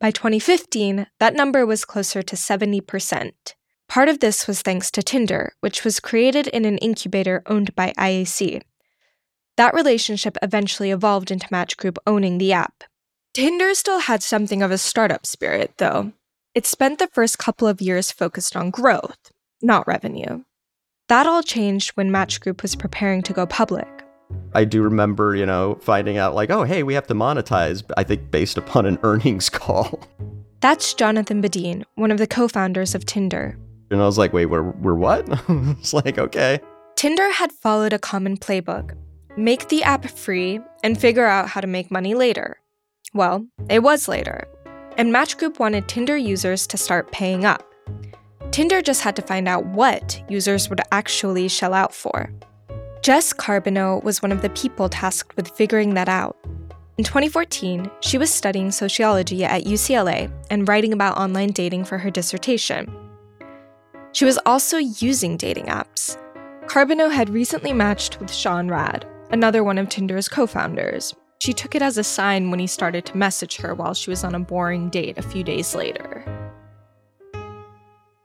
By 0.00 0.10
2015, 0.10 1.06
that 1.18 1.34
number 1.34 1.66
was 1.66 1.84
closer 1.84 2.22
to 2.22 2.36
70%. 2.36 3.32
Part 3.88 4.08
of 4.08 4.20
this 4.20 4.46
was 4.46 4.62
thanks 4.62 4.90
to 4.92 5.02
Tinder, 5.02 5.54
which 5.60 5.82
was 5.82 5.98
created 5.98 6.46
in 6.48 6.64
an 6.64 6.78
incubator 6.78 7.42
owned 7.46 7.74
by 7.74 7.92
IAC. 7.98 8.62
That 9.56 9.74
relationship 9.74 10.36
eventually 10.42 10.90
evolved 10.90 11.30
into 11.30 11.48
Match 11.50 11.76
Group 11.76 11.98
owning 12.06 12.38
the 12.38 12.52
app. 12.52 12.84
Tinder 13.34 13.74
still 13.74 14.00
had 14.00 14.22
something 14.22 14.62
of 14.62 14.70
a 14.70 14.78
startup 14.78 15.26
spirit, 15.26 15.72
though. 15.78 16.12
It 16.54 16.66
spent 16.66 16.98
the 16.98 17.08
first 17.08 17.38
couple 17.38 17.66
of 17.66 17.80
years 17.80 18.12
focused 18.12 18.56
on 18.56 18.70
growth, 18.70 19.32
not 19.62 19.86
revenue. 19.86 20.44
That 21.08 21.26
all 21.26 21.42
changed 21.42 21.90
when 21.90 22.12
Match 22.12 22.40
Group 22.40 22.62
was 22.62 22.76
preparing 22.76 23.22
to 23.22 23.32
go 23.32 23.46
public. 23.46 23.97
I 24.54 24.64
do 24.64 24.82
remember, 24.82 25.34
you 25.34 25.46
know, 25.46 25.78
finding 25.80 26.18
out 26.18 26.34
like, 26.34 26.50
oh, 26.50 26.64
hey, 26.64 26.82
we 26.82 26.94
have 26.94 27.06
to 27.08 27.14
monetize, 27.14 27.82
I 27.96 28.04
think 28.04 28.30
based 28.30 28.58
upon 28.58 28.86
an 28.86 28.98
earnings 29.02 29.48
call. 29.48 30.00
That's 30.60 30.94
Jonathan 30.94 31.42
Badeen, 31.42 31.84
one 31.94 32.10
of 32.10 32.18
the 32.18 32.26
co 32.26 32.48
founders 32.48 32.94
of 32.94 33.06
Tinder. 33.06 33.58
And 33.90 34.02
I 34.02 34.06
was 34.06 34.18
like, 34.18 34.32
wait, 34.32 34.46
we're, 34.46 34.70
we're 34.70 34.94
what? 34.94 35.26
it's 35.48 35.92
like, 35.92 36.18
okay. 36.18 36.60
Tinder 36.96 37.30
had 37.32 37.52
followed 37.52 37.92
a 37.92 37.98
common 37.98 38.36
playbook 38.36 38.96
make 39.38 39.68
the 39.68 39.84
app 39.84 40.04
free 40.10 40.60
and 40.82 41.00
figure 41.00 41.26
out 41.26 41.48
how 41.48 41.60
to 41.60 41.66
make 41.66 41.90
money 41.90 42.14
later. 42.14 42.60
Well, 43.14 43.46
it 43.70 43.84
was 43.84 44.08
later, 44.08 44.48
and 44.96 45.12
Match 45.12 45.38
Group 45.38 45.60
wanted 45.60 45.86
Tinder 45.86 46.16
users 46.16 46.66
to 46.66 46.76
start 46.76 47.12
paying 47.12 47.44
up. 47.44 47.62
Tinder 48.50 48.82
just 48.82 49.02
had 49.02 49.14
to 49.16 49.22
find 49.22 49.46
out 49.46 49.64
what 49.66 50.20
users 50.28 50.68
would 50.68 50.80
actually 50.90 51.46
shell 51.48 51.72
out 51.72 51.94
for. 51.94 52.30
Jess 53.02 53.32
Carbino 53.32 54.02
was 54.02 54.22
one 54.22 54.32
of 54.32 54.42
the 54.42 54.50
people 54.50 54.88
tasked 54.88 55.36
with 55.36 55.48
figuring 55.48 55.94
that 55.94 56.08
out. 56.08 56.36
In 56.98 57.04
2014, 57.04 57.88
she 58.00 58.18
was 58.18 58.28
studying 58.28 58.72
sociology 58.72 59.44
at 59.44 59.64
UCLA 59.64 60.30
and 60.50 60.66
writing 60.68 60.92
about 60.92 61.16
online 61.16 61.50
dating 61.50 61.84
for 61.84 61.96
her 61.96 62.10
dissertation. 62.10 62.92
She 64.12 64.24
was 64.24 64.38
also 64.44 64.78
using 64.78 65.36
dating 65.36 65.66
apps. 65.66 66.18
Carbino 66.66 67.10
had 67.10 67.30
recently 67.30 67.72
matched 67.72 68.18
with 68.18 68.32
Sean 68.32 68.68
Rad, 68.68 69.06
another 69.30 69.62
one 69.62 69.78
of 69.78 69.88
Tinder's 69.88 70.28
co 70.28 70.46
founders, 70.46 71.14
She 71.40 71.52
took 71.52 71.76
it 71.76 71.82
as 71.82 71.98
a 71.98 72.04
sign 72.04 72.50
when 72.50 72.58
he 72.58 72.66
started 72.66 73.06
to 73.06 73.16
message 73.16 73.58
her 73.58 73.74
while 73.74 73.94
she 73.94 74.10
was 74.10 74.24
on 74.24 74.34
a 74.34 74.40
boring 74.40 74.88
date 74.90 75.18
a 75.18 75.22
few 75.22 75.44
days 75.44 75.74
later. 75.74 76.24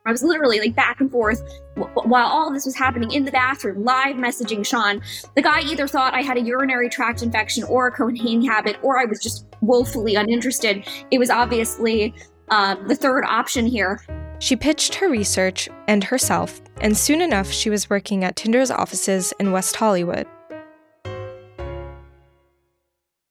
I 0.05 0.11
was 0.11 0.21
literally 0.21 0.59
like 0.59 0.75
back 0.75 0.99
and 0.99 1.09
forth 1.09 1.41
while 1.75 2.27
all 2.27 2.51
this 2.51 2.65
was 2.65 2.75
happening 2.75 3.11
in 3.11 3.23
the 3.23 3.31
bathroom, 3.31 3.85
live 3.85 4.17
messaging 4.17 4.65
Sean. 4.65 5.01
The 5.35 5.41
guy 5.41 5.61
either 5.61 5.87
thought 5.87 6.13
I 6.13 6.21
had 6.21 6.35
a 6.35 6.41
urinary 6.41 6.89
tract 6.89 7.21
infection 7.21 7.63
or 7.63 7.87
a 7.87 7.91
cocaine 7.91 8.43
habit, 8.43 8.77
or 8.83 8.99
I 8.99 9.05
was 9.05 9.21
just 9.21 9.45
woefully 9.61 10.15
uninterested. 10.15 10.85
It 11.09 11.19
was 11.19 11.29
obviously 11.29 12.13
um, 12.49 12.85
the 12.89 12.95
third 12.95 13.23
option 13.23 13.65
here. 13.65 14.01
She 14.39 14.57
pitched 14.57 14.95
her 14.95 15.09
research 15.09 15.69
and 15.87 16.03
herself, 16.03 16.61
and 16.81 16.97
soon 16.97 17.21
enough, 17.21 17.49
she 17.49 17.69
was 17.69 17.89
working 17.89 18.25
at 18.25 18.35
Tinder's 18.35 18.71
offices 18.71 19.33
in 19.39 19.53
West 19.53 19.77
Hollywood. 19.77 20.27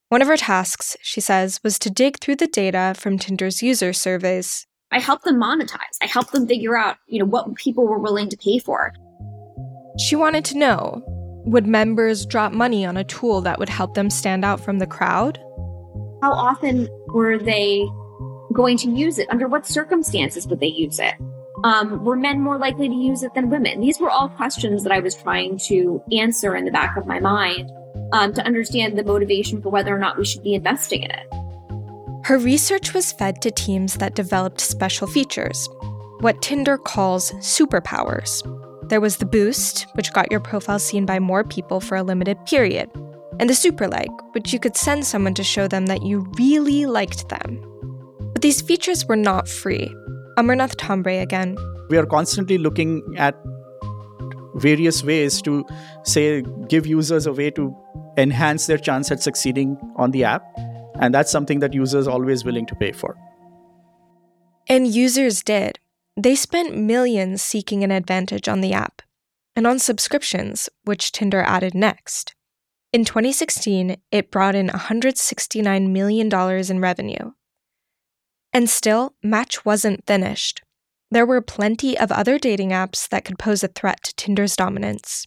One 0.08 0.22
of 0.22 0.28
her 0.28 0.38
tasks, 0.38 0.96
she 1.02 1.20
says, 1.20 1.60
was 1.62 1.78
to 1.80 1.90
dig 1.90 2.18
through 2.18 2.36
the 2.36 2.46
data 2.46 2.94
from 2.96 3.18
Tinder's 3.18 3.62
user 3.62 3.92
surveys 3.92 4.66
I 4.92 5.00
helped 5.00 5.24
them 5.24 5.40
monetize. 5.40 5.96
I 6.02 6.06
helped 6.06 6.32
them 6.32 6.46
figure 6.46 6.76
out, 6.76 6.96
you 7.06 7.18
know, 7.18 7.24
what 7.24 7.54
people 7.54 7.86
were 7.86 7.98
willing 7.98 8.28
to 8.28 8.36
pay 8.36 8.58
for. 8.58 8.92
She 9.98 10.16
wanted 10.16 10.44
to 10.46 10.58
know 10.58 11.02
would 11.44 11.66
members 11.66 12.24
drop 12.24 12.52
money 12.52 12.84
on 12.84 12.96
a 12.96 13.04
tool 13.04 13.40
that 13.40 13.58
would 13.58 13.68
help 13.68 13.94
them 13.94 14.10
stand 14.10 14.44
out 14.44 14.60
from 14.60 14.78
the 14.78 14.86
crowd? 14.86 15.38
How 16.22 16.32
often 16.32 16.88
were 17.08 17.38
they 17.38 17.86
going 18.52 18.76
to 18.78 18.90
use 18.90 19.18
it? 19.18 19.28
Under 19.30 19.48
what 19.48 19.66
circumstances 19.66 20.46
would 20.46 20.60
they 20.60 20.68
use 20.68 20.98
it? 20.98 21.14
Um, 21.64 22.04
were 22.04 22.16
men 22.16 22.40
more 22.40 22.58
likely 22.58 22.88
to 22.88 22.94
use 22.94 23.22
it 23.22 23.34
than 23.34 23.50
women? 23.50 23.80
These 23.80 24.00
were 24.00 24.10
all 24.10 24.28
questions 24.28 24.82
that 24.84 24.92
I 24.92 25.00
was 25.00 25.14
trying 25.14 25.58
to 25.66 26.02
answer 26.12 26.54
in 26.56 26.64
the 26.64 26.70
back 26.70 26.96
of 26.96 27.06
my 27.06 27.20
mind 27.20 27.70
um, 28.12 28.32
to 28.34 28.44
understand 28.44 28.96
the 28.98 29.04
motivation 29.04 29.62
for 29.62 29.70
whether 29.70 29.94
or 29.94 29.98
not 29.98 30.18
we 30.18 30.24
should 30.24 30.42
be 30.42 30.54
investing 30.54 31.02
in 31.02 31.10
it. 31.10 31.26
Her 32.24 32.38
research 32.38 32.94
was 32.94 33.10
fed 33.10 33.42
to 33.42 33.50
teams 33.50 33.96
that 33.96 34.14
developed 34.14 34.60
special 34.60 35.08
features, 35.08 35.68
what 36.20 36.40
Tinder 36.40 36.78
calls 36.78 37.32
superpowers. 37.32 38.42
There 38.88 39.00
was 39.00 39.16
the 39.16 39.26
boost, 39.26 39.88
which 39.94 40.12
got 40.12 40.30
your 40.30 40.38
profile 40.38 40.78
seen 40.78 41.04
by 41.04 41.18
more 41.18 41.42
people 41.42 41.80
for 41.80 41.96
a 41.96 42.02
limited 42.04 42.38
period, 42.46 42.88
and 43.40 43.50
the 43.50 43.54
super 43.54 43.88
like, 43.88 44.12
which 44.34 44.52
you 44.52 44.60
could 44.60 44.76
send 44.76 45.04
someone 45.04 45.34
to 45.34 45.42
show 45.42 45.66
them 45.66 45.86
that 45.86 46.04
you 46.04 46.30
really 46.38 46.86
liked 46.86 47.28
them. 47.28 47.60
But 48.32 48.42
these 48.42 48.60
features 48.60 49.04
were 49.04 49.16
not 49.16 49.48
free. 49.48 49.92
Amarnath 50.38 50.76
Thombre 50.76 51.20
again. 51.20 51.56
We 51.90 51.98
are 51.98 52.06
constantly 52.06 52.56
looking 52.56 53.02
at 53.18 53.34
various 54.54 55.02
ways 55.02 55.42
to 55.42 55.66
say 56.04 56.44
give 56.68 56.86
users 56.86 57.26
a 57.26 57.32
way 57.32 57.50
to 57.50 57.76
enhance 58.16 58.66
their 58.66 58.78
chance 58.78 59.10
at 59.10 59.20
succeeding 59.20 59.76
on 59.96 60.12
the 60.12 60.22
app 60.22 60.44
and 61.00 61.14
that's 61.14 61.30
something 61.30 61.60
that 61.60 61.74
users 61.74 62.06
are 62.06 62.12
always 62.12 62.44
willing 62.44 62.66
to 62.66 62.74
pay 62.74 62.92
for. 62.92 63.16
And 64.68 64.86
users 64.86 65.42
did. 65.42 65.78
They 66.16 66.34
spent 66.34 66.76
millions 66.76 67.42
seeking 67.42 67.82
an 67.82 67.90
advantage 67.90 68.48
on 68.48 68.60
the 68.60 68.72
app 68.72 69.02
and 69.56 69.66
on 69.66 69.78
subscriptions, 69.78 70.68
which 70.84 71.12
Tinder 71.12 71.42
added 71.42 71.74
next. 71.74 72.34
In 72.92 73.04
2016, 73.04 73.96
it 74.10 74.30
brought 74.30 74.54
in 74.54 74.68
$169 74.68 75.90
million 75.90 76.30
in 76.70 76.80
revenue. 76.80 77.32
And 78.52 78.68
still, 78.68 79.14
Match 79.22 79.64
wasn't 79.64 80.06
finished. 80.06 80.60
There 81.10 81.26
were 81.26 81.40
plenty 81.40 81.98
of 81.98 82.12
other 82.12 82.38
dating 82.38 82.70
apps 82.70 83.08
that 83.08 83.24
could 83.24 83.38
pose 83.38 83.64
a 83.64 83.68
threat 83.68 84.02
to 84.04 84.14
Tinder's 84.14 84.56
dominance. 84.56 85.26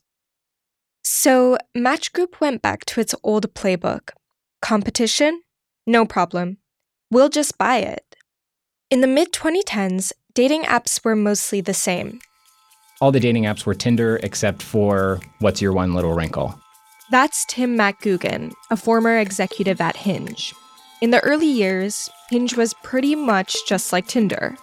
So, 1.04 1.58
Match 1.74 2.14
Group 2.14 2.40
went 2.40 2.62
back 2.62 2.86
to 2.86 3.02
its 3.02 3.16
old 3.24 3.54
playbook 3.54 4.10
competition, 4.62 5.42
no 5.86 6.06
problem. 6.06 6.58
We'll 7.12 7.30
just 7.30 7.58
buy 7.58 7.78
it. 7.78 8.16
In 8.90 9.02
the 9.02 9.08
mid 9.08 9.32
2010s, 9.32 10.12
dating 10.34 10.64
apps 10.64 11.04
were 11.04 11.16
mostly 11.16 11.62
the 11.62 11.74
same. 11.74 12.20
All 13.02 13.12
the 13.12 13.20
dating 13.20 13.44
apps 13.44 13.66
were 13.66 13.74
Tinder 13.74 14.20
except 14.24 14.62
for 14.62 15.20
What's 15.40 15.62
Your 15.62 15.74
One 15.74 15.94
Little 15.94 16.14
Wrinkle? 16.14 16.60
That's 17.12 17.46
Tim 17.46 17.78
MacGougan, 17.78 18.54
a 18.72 18.78
former 18.78 19.18
executive 19.18 19.80
at 19.82 19.96
Hinge. 19.96 20.54
In 21.02 21.12
the 21.12 21.20
early 21.22 21.48
years, 21.48 22.10
Hinge 22.30 22.56
was 22.56 22.74
pretty 22.84 23.16
much 23.16 23.68
just 23.68 23.92
like 23.92 24.08
Tinder, 24.08 24.56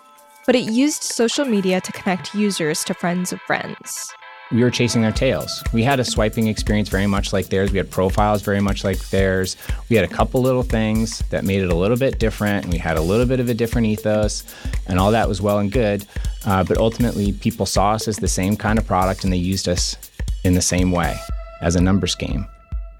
but 0.46 0.56
it 0.56 0.70
used 0.70 1.02
social 1.02 1.44
media 1.44 1.80
to 1.80 1.92
connect 1.92 2.34
users 2.34 2.82
to 2.84 2.94
friends 2.94 3.32
of 3.32 3.40
friends 3.42 4.12
we 4.52 4.62
were 4.62 4.70
chasing 4.70 5.02
their 5.02 5.12
tails. 5.12 5.62
We 5.72 5.82
had 5.82 5.98
a 5.98 6.04
swiping 6.04 6.46
experience 6.46 6.88
very 6.88 7.06
much 7.06 7.32
like 7.32 7.46
theirs. 7.48 7.72
We 7.72 7.78
had 7.78 7.90
profiles 7.90 8.42
very 8.42 8.60
much 8.60 8.84
like 8.84 8.98
theirs. 9.08 9.56
We 9.88 9.96
had 9.96 10.04
a 10.04 10.12
couple 10.12 10.42
little 10.42 10.62
things 10.62 11.20
that 11.30 11.44
made 11.44 11.62
it 11.62 11.70
a 11.70 11.74
little 11.74 11.96
bit 11.96 12.18
different, 12.18 12.64
and 12.64 12.72
we 12.72 12.78
had 12.78 12.96
a 12.96 13.00
little 13.00 13.26
bit 13.26 13.40
of 13.40 13.48
a 13.48 13.54
different 13.54 13.86
ethos, 13.86 14.44
and 14.86 14.98
all 14.98 15.10
that 15.12 15.28
was 15.28 15.40
well 15.40 15.58
and 15.58 15.72
good. 15.72 16.04
Uh, 16.44 16.62
but 16.64 16.76
ultimately, 16.76 17.32
people 17.32 17.66
saw 17.66 17.92
us 17.92 18.08
as 18.08 18.16
the 18.16 18.28
same 18.28 18.56
kind 18.56 18.78
of 18.78 18.86
product, 18.86 19.24
and 19.24 19.32
they 19.32 19.38
used 19.38 19.68
us 19.68 19.96
in 20.44 20.54
the 20.54 20.62
same 20.62 20.90
way 20.90 21.16
as 21.60 21.76
a 21.76 21.80
numbers 21.80 22.14
game. 22.14 22.46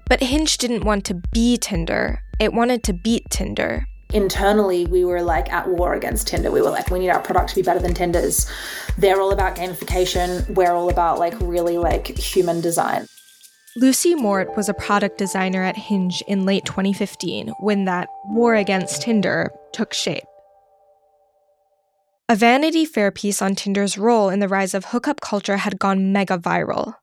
But 0.05 0.21
Hinge 0.21 0.57
didn't 0.57 0.83
want 0.83 1.05
to 1.05 1.15
be 1.31 1.57
Tinder, 1.57 2.23
it 2.39 2.53
wanted 2.53 2.83
to 2.83 2.93
beat 2.93 3.29
Tinder 3.29 3.87
internally 4.13 4.85
we 4.85 5.03
were 5.03 5.21
like 5.21 5.51
at 5.51 5.67
war 5.67 5.93
against 5.93 6.27
Tinder. 6.27 6.51
We 6.51 6.61
were 6.61 6.69
like, 6.69 6.89
we 6.89 6.99
need 6.99 7.09
our 7.09 7.19
product 7.19 7.49
to 7.49 7.55
be 7.55 7.61
better 7.61 7.79
than 7.79 7.93
Tinder's. 7.93 8.49
They're 8.97 9.19
all 9.19 9.31
about 9.31 9.55
gamification. 9.55 10.49
We're 10.51 10.71
all 10.71 10.89
about 10.89 11.19
like 11.19 11.33
really 11.39 11.77
like 11.77 12.07
human 12.17 12.61
design. 12.61 13.07
Lucy 13.75 14.13
Mort 14.13 14.55
was 14.55 14.69
a 14.69 14.73
product 14.73 15.17
designer 15.17 15.63
at 15.63 15.75
Hinge 15.75 16.21
in 16.27 16.45
late 16.45 16.63
2015 16.63 17.49
when 17.59 17.85
that 17.85 18.07
war 18.25 18.53
against 18.53 19.01
Tinder 19.01 19.51
took 19.73 19.93
shape. 19.93 20.23
A 22.29 22.35
Vanity 22.35 22.85
Fair 22.85 23.11
piece 23.11 23.41
on 23.41 23.55
Tinder's 23.55 23.97
role 23.97 24.29
in 24.29 24.39
the 24.39 24.47
rise 24.47 24.73
of 24.73 24.85
hookup 24.85 25.21
culture 25.21 25.57
had 25.57 25.79
gone 25.79 26.13
mega 26.13 26.37
viral. 26.37 26.95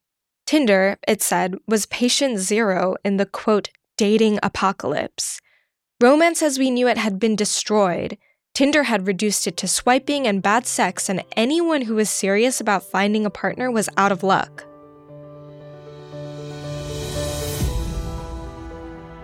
Tinder, 0.47 0.97
it 1.07 1.23
said, 1.23 1.57
was 1.67 1.87
patient 1.87 2.39
zero 2.39 2.97
in 3.05 3.17
the 3.17 3.27
quote, 3.27 3.69
dating 3.97 4.39
apocalypse 4.43 5.41
Romance 6.03 6.43
as 6.43 6.59
we 6.59 6.71
knew 6.71 6.89
it 6.89 6.97
had 6.97 7.19
been 7.19 7.37
destroyed. 7.37 8.17
Tinder 8.55 8.85
had 8.85 9.07
reduced 9.07 9.47
it 9.47 9.59
to 9.59 9.69
swiping 9.69 10.27
and 10.27 10.41
bad 10.41 10.67
sex, 10.67 11.11
and 11.11 11.23
anyone 11.37 11.83
who 11.83 11.95
was 11.95 12.09
serious 12.09 12.59
about 12.59 12.83
finding 12.83 13.27
a 13.27 13.31
partner 13.31 13.71
was 13.71 13.91
out 13.99 14.11
of 14.11 14.23
luck. 14.23 14.65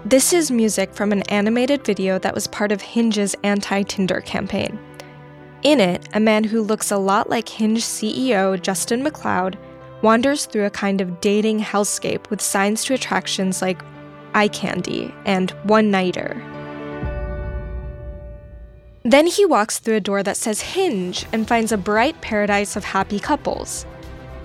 This 0.04 0.34
is 0.34 0.50
music 0.50 0.92
from 0.92 1.12
an 1.12 1.22
animated 1.30 1.82
video 1.82 2.18
that 2.18 2.34
was 2.34 2.46
part 2.46 2.70
of 2.70 2.82
Hinge's 2.82 3.34
anti 3.42 3.82
Tinder 3.82 4.20
campaign. 4.20 4.78
In 5.62 5.80
it, 5.80 6.06
a 6.12 6.20
man 6.20 6.44
who 6.44 6.60
looks 6.60 6.90
a 6.90 6.98
lot 6.98 7.30
like 7.30 7.48
Hinge 7.48 7.82
CEO 7.82 8.60
Justin 8.60 9.02
McLeod 9.02 9.56
wanders 10.02 10.44
through 10.44 10.66
a 10.66 10.70
kind 10.70 11.00
of 11.00 11.22
dating 11.22 11.58
hellscape 11.58 12.28
with 12.28 12.42
signs 12.42 12.84
to 12.84 12.92
attractions 12.92 13.62
like 13.62 13.80
eye 14.34 14.48
candy 14.48 15.14
and 15.24 15.52
one 15.64 15.90
nighter. 15.90 16.38
Then 19.06 19.28
he 19.28 19.46
walks 19.46 19.78
through 19.78 19.94
a 19.94 20.00
door 20.00 20.24
that 20.24 20.36
says 20.36 20.60
Hinge 20.60 21.26
and 21.32 21.46
finds 21.46 21.70
a 21.70 21.76
bright 21.76 22.20
paradise 22.20 22.74
of 22.74 22.82
happy 22.82 23.20
couples. 23.20 23.86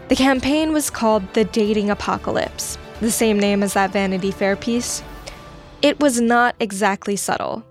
The 0.07 0.15
campaign 0.15 0.71
was 0.71 0.91
called 0.91 1.33
The 1.33 1.45
Dating 1.45 1.89
Apocalypse, 1.89 2.77
the 2.99 3.09
same 3.09 3.39
name 3.39 3.63
as 3.63 3.73
that 3.73 3.91
Vanity 3.91 4.29
Fair 4.29 4.55
piece. 4.55 5.01
It 5.81 5.99
was 5.99 6.21
not 6.21 6.55
exactly 6.59 7.15
subtle. 7.15 7.65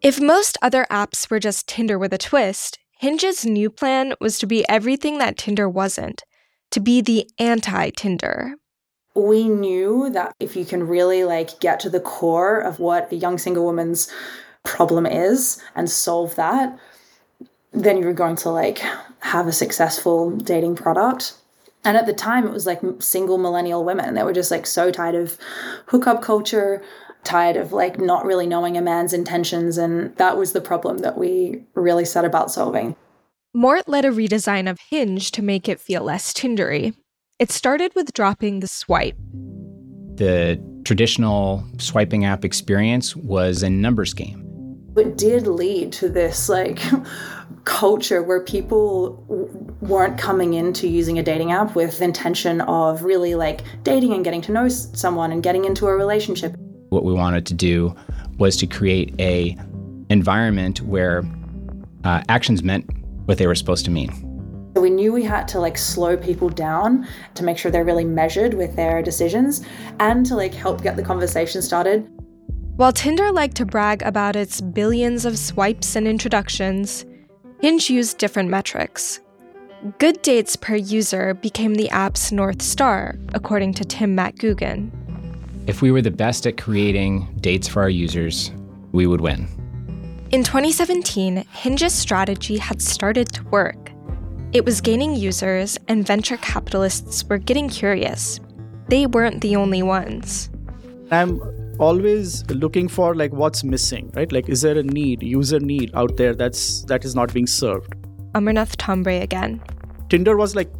If 0.00 0.20
most 0.20 0.56
other 0.62 0.86
apps 0.92 1.28
were 1.28 1.40
just 1.40 1.66
Tinder 1.66 1.98
with 1.98 2.12
a 2.12 2.18
twist, 2.18 2.78
Hinge's 3.00 3.44
new 3.44 3.68
plan 3.68 4.14
was 4.20 4.38
to 4.38 4.46
be 4.46 4.64
everything 4.68 5.18
that 5.18 5.38
Tinder 5.38 5.68
wasn't, 5.68 6.22
to 6.70 6.78
be 6.78 7.00
the 7.00 7.28
anti 7.36 7.90
Tinder. 7.90 8.54
We 9.16 9.48
knew 9.48 10.08
that 10.10 10.36
if 10.38 10.54
you 10.54 10.64
can 10.64 10.86
really 10.86 11.24
like 11.24 11.58
get 11.58 11.80
to 11.80 11.90
the 11.90 11.98
core 11.98 12.60
of 12.60 12.78
what 12.78 13.10
a 13.10 13.16
young 13.16 13.38
single 13.38 13.64
woman's 13.64 14.08
problem 14.64 15.06
is 15.06 15.60
and 15.74 15.90
solve 15.90 16.34
that, 16.36 16.78
then 17.72 17.98
you're 17.98 18.12
going 18.12 18.36
to 18.36 18.50
like 18.50 18.82
have 19.20 19.46
a 19.46 19.52
successful 19.52 20.30
dating 20.30 20.76
product. 20.76 21.34
And 21.84 21.96
at 21.96 22.06
the 22.06 22.12
time, 22.12 22.46
it 22.46 22.52
was 22.52 22.66
like 22.66 22.80
single 23.00 23.38
millennial 23.38 23.84
women. 23.84 24.14
They 24.14 24.22
were 24.22 24.32
just 24.32 24.50
like 24.50 24.66
so 24.66 24.90
tired 24.90 25.14
of 25.14 25.36
hookup 25.86 26.22
culture, 26.22 26.82
tired 27.24 27.56
of 27.56 27.72
like 27.72 27.98
not 27.98 28.24
really 28.24 28.46
knowing 28.46 28.76
a 28.76 28.82
man's 28.82 29.12
intentions. 29.12 29.78
And 29.78 30.14
that 30.16 30.36
was 30.36 30.52
the 30.52 30.60
problem 30.60 30.98
that 30.98 31.18
we 31.18 31.62
really 31.74 32.04
set 32.04 32.24
about 32.24 32.50
solving. 32.50 32.94
Mort 33.54 33.88
led 33.88 34.04
a 34.04 34.10
redesign 34.10 34.70
of 34.70 34.78
Hinge 34.90 35.30
to 35.32 35.42
make 35.42 35.68
it 35.68 35.80
feel 35.80 36.02
less 36.02 36.32
Tindery. 36.32 36.94
It 37.38 37.50
started 37.50 37.92
with 37.94 38.12
dropping 38.12 38.60
the 38.60 38.68
swipe. 38.68 39.16
The 40.14 40.62
traditional 40.84 41.66
swiping 41.78 42.24
app 42.24 42.44
experience 42.44 43.16
was 43.16 43.62
a 43.62 43.70
numbers 43.70 44.14
game 44.14 44.41
It 44.96 45.16
did 45.16 45.46
lead 45.46 45.92
to 45.94 46.08
this 46.08 46.48
like 46.48 46.80
culture 47.64 48.22
where 48.22 48.40
people 48.40 49.24
w- 49.28 49.76
weren't 49.80 50.18
coming 50.18 50.54
into 50.54 50.86
using 50.86 51.18
a 51.18 51.22
dating 51.22 51.52
app 51.52 51.74
with 51.74 51.98
the 51.98 52.04
intention 52.04 52.60
of 52.62 53.02
really 53.02 53.34
like 53.34 53.62
dating 53.84 54.12
and 54.12 54.22
getting 54.22 54.42
to 54.42 54.52
know 54.52 54.68
someone 54.68 55.32
and 55.32 55.42
getting 55.42 55.64
into 55.64 55.86
a 55.86 55.96
relationship. 55.96 56.54
What 56.90 57.04
we 57.04 57.14
wanted 57.14 57.46
to 57.46 57.54
do 57.54 57.94
was 58.38 58.56
to 58.58 58.66
create 58.66 59.14
a 59.18 59.56
environment 60.10 60.82
where 60.82 61.22
uh, 62.04 62.22
actions 62.28 62.62
meant 62.62 62.90
what 63.24 63.38
they 63.38 63.46
were 63.46 63.54
supposed 63.54 63.84
to 63.86 63.90
mean. 63.90 64.10
So 64.74 64.82
we 64.82 64.90
knew 64.90 65.12
we 65.12 65.22
had 65.22 65.48
to 65.48 65.60
like 65.60 65.78
slow 65.78 66.16
people 66.16 66.48
down 66.48 67.06
to 67.34 67.44
make 67.44 67.56
sure 67.56 67.70
they're 67.70 67.84
really 67.84 68.04
measured 68.04 68.54
with 68.54 68.76
their 68.76 69.02
decisions 69.02 69.64
and 70.00 70.24
to 70.26 70.34
like 70.34 70.52
help 70.52 70.82
get 70.82 70.96
the 70.96 71.02
conversation 71.02 71.62
started. 71.62 72.10
While 72.82 72.92
Tinder 72.92 73.30
liked 73.30 73.58
to 73.58 73.64
brag 73.64 74.02
about 74.02 74.34
its 74.34 74.60
billions 74.60 75.24
of 75.24 75.38
swipes 75.38 75.94
and 75.94 76.08
introductions, 76.08 77.06
Hinge 77.60 77.88
used 77.88 78.18
different 78.18 78.50
metrics. 78.50 79.20
Good 79.98 80.20
dates 80.22 80.56
per 80.56 80.74
user 80.74 81.34
became 81.34 81.76
the 81.76 81.88
app's 81.90 82.32
North 82.32 82.60
Star, 82.60 83.14
according 83.34 83.74
to 83.74 83.84
Tim 83.84 84.16
MacGougan. 84.16 84.90
If 85.68 85.80
we 85.80 85.92
were 85.92 86.02
the 86.02 86.10
best 86.10 86.44
at 86.44 86.56
creating 86.56 87.28
dates 87.40 87.68
for 87.68 87.82
our 87.82 87.88
users, 87.88 88.50
we 88.90 89.06
would 89.06 89.20
win. 89.20 89.46
In 90.32 90.42
2017, 90.42 91.36
Hinge's 91.52 91.94
strategy 91.94 92.56
had 92.56 92.82
started 92.82 93.32
to 93.34 93.44
work. 93.44 93.92
It 94.52 94.64
was 94.64 94.80
gaining 94.80 95.14
users, 95.14 95.78
and 95.86 96.04
venture 96.04 96.38
capitalists 96.38 97.22
were 97.26 97.38
getting 97.38 97.68
curious. 97.68 98.40
They 98.88 99.06
weren't 99.06 99.40
the 99.40 99.54
only 99.54 99.84
ones. 99.84 100.50
I'm 101.12 101.61
always 101.78 102.48
looking 102.50 102.88
for 102.88 103.14
like 103.14 103.32
what's 103.32 103.64
missing, 103.64 104.10
right? 104.14 104.30
Like 104.30 104.48
is 104.48 104.62
there 104.62 104.78
a 104.78 104.82
need, 104.82 105.22
user 105.22 105.60
need 105.60 105.90
out 105.94 106.16
there 106.16 106.34
that's 106.34 106.82
that 106.84 107.04
is 107.04 107.14
not 107.14 107.32
being 107.32 107.46
served? 107.46 107.94
Amarnath 108.34 108.76
Thombre 108.76 109.22
again. 109.22 109.62
Tinder 110.08 110.36
was 110.36 110.54
like 110.56 110.70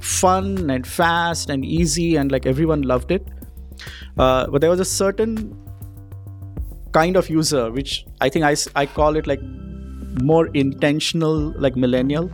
fun 0.00 0.70
and 0.70 0.86
fast 0.86 1.50
and 1.50 1.64
easy 1.64 2.16
and 2.16 2.32
like 2.32 2.46
everyone 2.46 2.82
loved 2.82 3.10
it. 3.10 3.26
Uh, 4.18 4.46
but 4.46 4.60
there 4.60 4.70
was 4.70 4.80
a 4.80 4.84
certain 4.84 5.56
kind 6.92 7.16
of 7.16 7.30
user 7.30 7.70
which 7.70 8.04
I 8.20 8.28
think 8.28 8.44
I, 8.44 8.56
I 8.74 8.86
call 8.86 9.16
it 9.16 9.26
like 9.26 9.40
more 10.22 10.48
intentional 10.48 11.52
like 11.56 11.76
millennial 11.76 12.30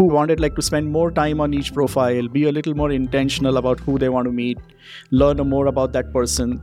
who 0.00 0.06
wanted 0.06 0.40
like 0.40 0.54
to 0.56 0.62
spend 0.62 0.90
more 0.90 1.10
time 1.10 1.42
on 1.46 1.52
each 1.52 1.74
profile 1.74 2.28
be 2.28 2.44
a 2.50 2.52
little 2.58 2.74
more 2.74 2.90
intentional 2.90 3.58
about 3.58 3.80
who 3.80 3.98
they 3.98 4.08
want 4.08 4.24
to 4.24 4.32
meet 4.32 4.58
learn 5.10 5.36
more 5.54 5.66
about 5.66 5.92
that 5.92 6.10
person 6.14 6.54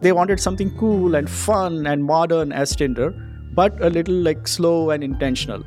they 0.00 0.10
wanted 0.10 0.40
something 0.40 0.76
cool 0.80 1.14
and 1.14 1.30
fun 1.30 1.86
and 1.86 2.04
modern 2.04 2.50
as 2.64 2.74
tinder 2.74 3.12
but 3.60 3.80
a 3.80 3.90
little 3.98 4.20
like 4.28 4.48
slow 4.48 4.90
and 4.90 5.04
intentional 5.04 5.64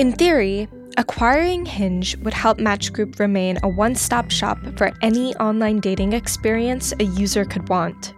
In 0.00 0.12
theory, 0.12 0.68
acquiring 0.96 1.66
Hinge 1.66 2.16
would 2.18 2.32
help 2.32 2.58
Match 2.58 2.92
Group 2.92 3.18
remain 3.18 3.58
a 3.62 3.68
one 3.68 3.94
stop 3.94 4.30
shop 4.30 4.58
for 4.78 4.92
any 5.02 5.34
online 5.36 5.80
dating 5.80 6.14
experience 6.14 6.94
a 7.00 7.04
user 7.04 7.44
could 7.44 7.68
want. 7.68 8.14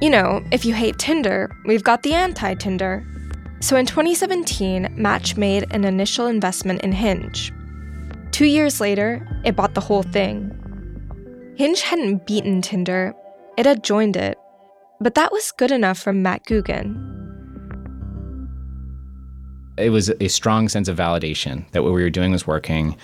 You 0.00 0.10
know, 0.10 0.44
if 0.52 0.64
you 0.64 0.74
hate 0.74 0.98
Tinder, 0.98 1.50
we've 1.64 1.82
got 1.82 2.04
the 2.04 2.14
anti 2.14 2.54
Tinder. 2.54 3.04
So 3.60 3.76
in 3.76 3.86
2017, 3.86 4.94
Match 4.96 5.36
made 5.36 5.66
an 5.72 5.84
initial 5.84 6.28
investment 6.28 6.82
in 6.82 6.92
Hinge. 6.92 7.52
Two 8.34 8.46
years 8.46 8.80
later, 8.80 9.24
it 9.44 9.54
bought 9.54 9.74
the 9.74 9.80
whole 9.80 10.02
thing. 10.02 10.50
Hinge 11.56 11.82
hadn't 11.82 12.26
beaten 12.26 12.62
Tinder, 12.62 13.14
it 13.56 13.64
had 13.64 13.84
joined 13.84 14.16
it. 14.16 14.36
But 15.00 15.14
that 15.14 15.30
was 15.30 15.52
good 15.56 15.70
enough 15.70 16.00
for 16.00 16.12
MacGougan. 16.12 16.96
It 19.78 19.90
was 19.90 20.10
a 20.18 20.26
strong 20.26 20.68
sense 20.68 20.88
of 20.88 20.96
validation 20.96 21.70
that 21.70 21.84
what 21.84 21.92
we 21.92 22.02
were 22.02 22.10
doing 22.10 22.32
was 22.32 22.44
working 22.44 22.96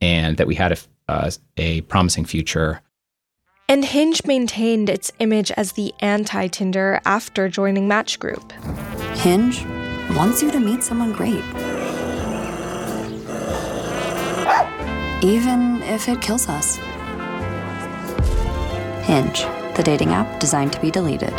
and 0.00 0.36
that 0.36 0.46
we 0.46 0.54
had 0.54 0.70
a, 0.70 0.76
uh, 1.08 1.32
a 1.56 1.80
promising 1.80 2.24
future. 2.24 2.80
And 3.68 3.84
Hinge 3.84 4.24
maintained 4.24 4.88
its 4.88 5.10
image 5.18 5.50
as 5.56 5.72
the 5.72 5.92
anti 5.98 6.46
Tinder 6.46 7.00
after 7.04 7.48
joining 7.48 7.88
Match 7.88 8.20
Group. 8.20 8.52
Hinge 9.16 9.64
wants 10.16 10.44
you 10.44 10.52
to 10.52 10.60
meet 10.60 10.84
someone 10.84 11.12
great. 11.12 11.42
Even 15.22 15.82
if 15.82 16.08
it 16.08 16.20
kills 16.20 16.48
us. 16.48 16.76
Hinge, 19.06 19.42
the 19.76 19.82
dating 19.82 20.10
app 20.10 20.38
designed 20.40 20.72
to 20.74 20.80
be 20.80 20.90
deleted. 20.90 21.32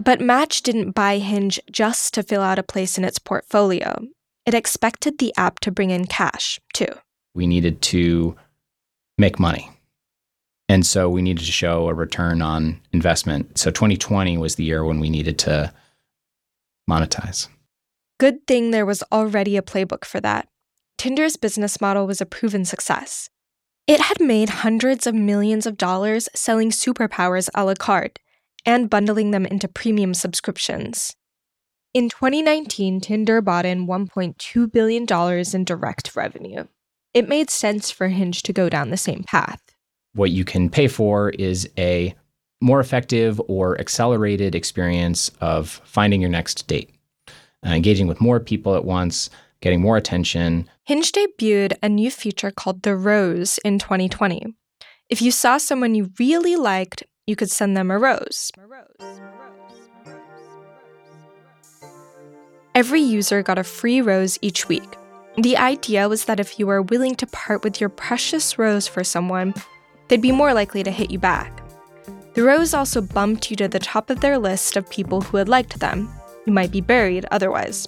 But 0.00 0.20
Match 0.20 0.62
didn't 0.62 0.92
buy 0.92 1.18
Hinge 1.18 1.60
just 1.70 2.14
to 2.14 2.22
fill 2.22 2.40
out 2.40 2.58
a 2.58 2.62
place 2.62 2.96
in 2.96 3.04
its 3.04 3.18
portfolio. 3.18 4.06
It 4.46 4.54
expected 4.54 5.18
the 5.18 5.34
app 5.36 5.60
to 5.60 5.70
bring 5.70 5.90
in 5.90 6.06
cash, 6.06 6.58
too. 6.72 6.88
We 7.34 7.46
needed 7.46 7.82
to 7.82 8.36
make 9.18 9.38
money. 9.38 9.70
And 10.68 10.86
so 10.86 11.10
we 11.10 11.20
needed 11.20 11.44
to 11.44 11.52
show 11.52 11.88
a 11.88 11.94
return 11.94 12.40
on 12.40 12.80
investment. 12.92 13.58
So 13.58 13.70
2020 13.70 14.38
was 14.38 14.54
the 14.54 14.64
year 14.64 14.84
when 14.84 14.98
we 14.98 15.10
needed 15.10 15.38
to 15.40 15.72
monetize. 16.88 17.48
Good 18.18 18.46
thing 18.46 18.70
there 18.70 18.86
was 18.86 19.02
already 19.12 19.56
a 19.56 19.62
playbook 19.62 20.04
for 20.04 20.20
that. 20.20 20.48
Tinder's 21.02 21.36
business 21.36 21.80
model 21.80 22.06
was 22.06 22.20
a 22.20 22.26
proven 22.26 22.64
success. 22.64 23.28
It 23.88 23.98
had 23.98 24.20
made 24.20 24.48
hundreds 24.48 25.04
of 25.04 25.16
millions 25.16 25.66
of 25.66 25.76
dollars 25.76 26.28
selling 26.32 26.70
superpowers 26.70 27.48
a 27.56 27.64
la 27.64 27.74
carte 27.74 28.20
and 28.64 28.88
bundling 28.88 29.32
them 29.32 29.44
into 29.44 29.66
premium 29.66 30.14
subscriptions. 30.14 31.16
In 31.92 32.08
2019, 32.08 33.00
Tinder 33.00 33.40
bought 33.40 33.66
in 33.66 33.88
$1.2 33.88 34.70
billion 34.72 35.04
in 35.52 35.64
direct 35.64 36.14
revenue. 36.14 36.68
It 37.12 37.28
made 37.28 37.50
sense 37.50 37.90
for 37.90 38.06
Hinge 38.06 38.44
to 38.44 38.52
go 38.52 38.68
down 38.68 38.90
the 38.90 38.96
same 38.96 39.24
path. 39.24 39.60
What 40.14 40.30
you 40.30 40.44
can 40.44 40.70
pay 40.70 40.86
for 40.86 41.30
is 41.30 41.68
a 41.76 42.14
more 42.60 42.78
effective 42.78 43.42
or 43.48 43.76
accelerated 43.80 44.54
experience 44.54 45.32
of 45.40 45.80
finding 45.84 46.20
your 46.20 46.30
next 46.30 46.68
date, 46.68 46.94
uh, 47.66 47.70
engaging 47.70 48.06
with 48.06 48.20
more 48.20 48.38
people 48.38 48.76
at 48.76 48.84
once, 48.84 49.30
getting 49.62 49.80
more 49.80 49.96
attention. 49.96 50.68
Hinge 50.84 51.12
debuted 51.12 51.72
a 51.82 51.88
new 51.88 52.10
feature 52.10 52.50
called 52.50 52.82
The 52.82 52.94
Rose 52.94 53.58
in 53.64 53.78
2020. 53.78 54.54
If 55.08 55.22
you 55.22 55.30
saw 55.30 55.56
someone 55.56 55.94
you 55.94 56.10
really 56.18 56.56
liked, 56.56 57.04
you 57.26 57.36
could 57.36 57.50
send 57.50 57.76
them 57.76 57.90
a 57.90 57.98
rose. 57.98 58.50
Every 62.74 63.00
user 63.00 63.42
got 63.42 63.58
a 63.58 63.64
free 63.64 64.00
rose 64.00 64.38
each 64.42 64.68
week. 64.68 64.96
The 65.36 65.56
idea 65.56 66.08
was 66.08 66.24
that 66.24 66.40
if 66.40 66.58
you 66.58 66.66
were 66.66 66.82
willing 66.82 67.14
to 67.16 67.26
part 67.26 67.62
with 67.62 67.80
your 67.80 67.88
precious 67.88 68.58
rose 68.58 68.88
for 68.88 69.04
someone, 69.04 69.54
they'd 70.08 70.20
be 70.20 70.32
more 70.32 70.52
likely 70.52 70.82
to 70.82 70.90
hit 70.90 71.10
you 71.10 71.18
back. 71.18 71.62
The 72.34 72.42
rose 72.42 72.74
also 72.74 73.00
bumped 73.00 73.50
you 73.50 73.56
to 73.56 73.68
the 73.68 73.78
top 73.78 74.10
of 74.10 74.20
their 74.20 74.38
list 74.38 74.76
of 74.76 74.88
people 74.90 75.20
who 75.20 75.36
had 75.36 75.48
liked 75.48 75.78
them. 75.80 76.10
You 76.46 76.52
might 76.52 76.70
be 76.70 76.80
buried 76.80 77.26
otherwise. 77.30 77.86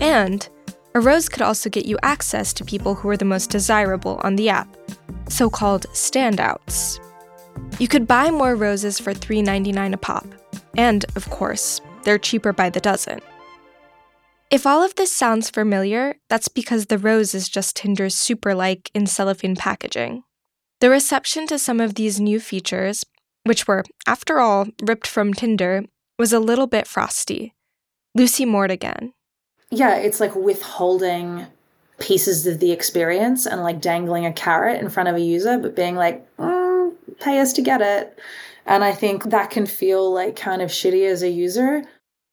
And 0.00 0.46
a 0.94 1.00
rose 1.00 1.28
could 1.28 1.42
also 1.42 1.68
get 1.68 1.86
you 1.86 1.98
access 2.02 2.52
to 2.52 2.64
people 2.64 2.94
who 2.94 3.08
are 3.08 3.16
the 3.16 3.24
most 3.24 3.50
desirable 3.50 4.20
on 4.22 4.36
the 4.36 4.48
app, 4.48 4.68
so 5.28 5.50
called 5.50 5.86
standouts. 5.92 7.00
You 7.80 7.88
could 7.88 8.06
buy 8.06 8.30
more 8.30 8.54
roses 8.54 9.00
for 9.00 9.12
$3.99 9.12 9.94
a 9.94 9.96
pop, 9.96 10.26
and, 10.76 11.04
of 11.16 11.28
course, 11.30 11.80
they're 12.04 12.18
cheaper 12.18 12.52
by 12.52 12.70
the 12.70 12.80
dozen. 12.80 13.20
If 14.50 14.66
all 14.66 14.84
of 14.84 14.94
this 14.94 15.10
sounds 15.10 15.50
familiar, 15.50 16.16
that's 16.28 16.46
because 16.46 16.86
the 16.86 16.98
rose 16.98 17.34
is 17.34 17.48
just 17.48 17.74
Tinder's 17.74 18.14
super 18.14 18.54
like 18.54 18.90
in 18.94 19.06
cellophane 19.06 19.56
packaging. 19.56 20.22
The 20.80 20.90
reception 20.90 21.48
to 21.48 21.58
some 21.58 21.80
of 21.80 21.94
these 21.94 22.20
new 22.20 22.38
features, 22.38 23.04
which 23.44 23.66
were, 23.66 23.84
after 24.06 24.38
all, 24.38 24.66
ripped 24.80 25.08
from 25.08 25.34
Tinder, 25.34 25.84
was 26.18 26.32
a 26.32 26.38
little 26.38 26.68
bit 26.68 26.86
frosty. 26.86 27.54
Lucy 28.14 28.44
Mort 28.44 28.70
again. 28.70 29.13
Yeah, 29.74 29.96
it's 29.96 30.20
like 30.20 30.34
withholding 30.36 31.46
pieces 31.98 32.46
of 32.46 32.60
the 32.60 32.72
experience 32.72 33.46
and 33.46 33.62
like 33.62 33.80
dangling 33.80 34.26
a 34.26 34.32
carrot 34.32 34.80
in 34.80 34.88
front 34.88 35.08
of 35.08 35.16
a 35.16 35.20
user, 35.20 35.58
but 35.58 35.76
being 35.76 35.96
like, 35.96 36.24
mm, 36.36 36.92
pay 37.20 37.40
us 37.40 37.52
to 37.54 37.62
get 37.62 37.80
it. 37.80 38.18
And 38.66 38.84
I 38.84 38.92
think 38.92 39.24
that 39.24 39.50
can 39.50 39.66
feel 39.66 40.12
like 40.12 40.36
kind 40.36 40.62
of 40.62 40.70
shitty 40.70 41.06
as 41.06 41.22
a 41.22 41.28
user. 41.28 41.82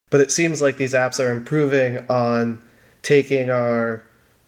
But 0.10 0.22
it 0.22 0.32
seems 0.32 0.62
like 0.62 0.78
these 0.78 0.94
apps 0.94 1.24
are 1.24 1.32
improving 1.32 2.06
on 2.10 2.62
taking 3.02 3.50
our 3.50 4.04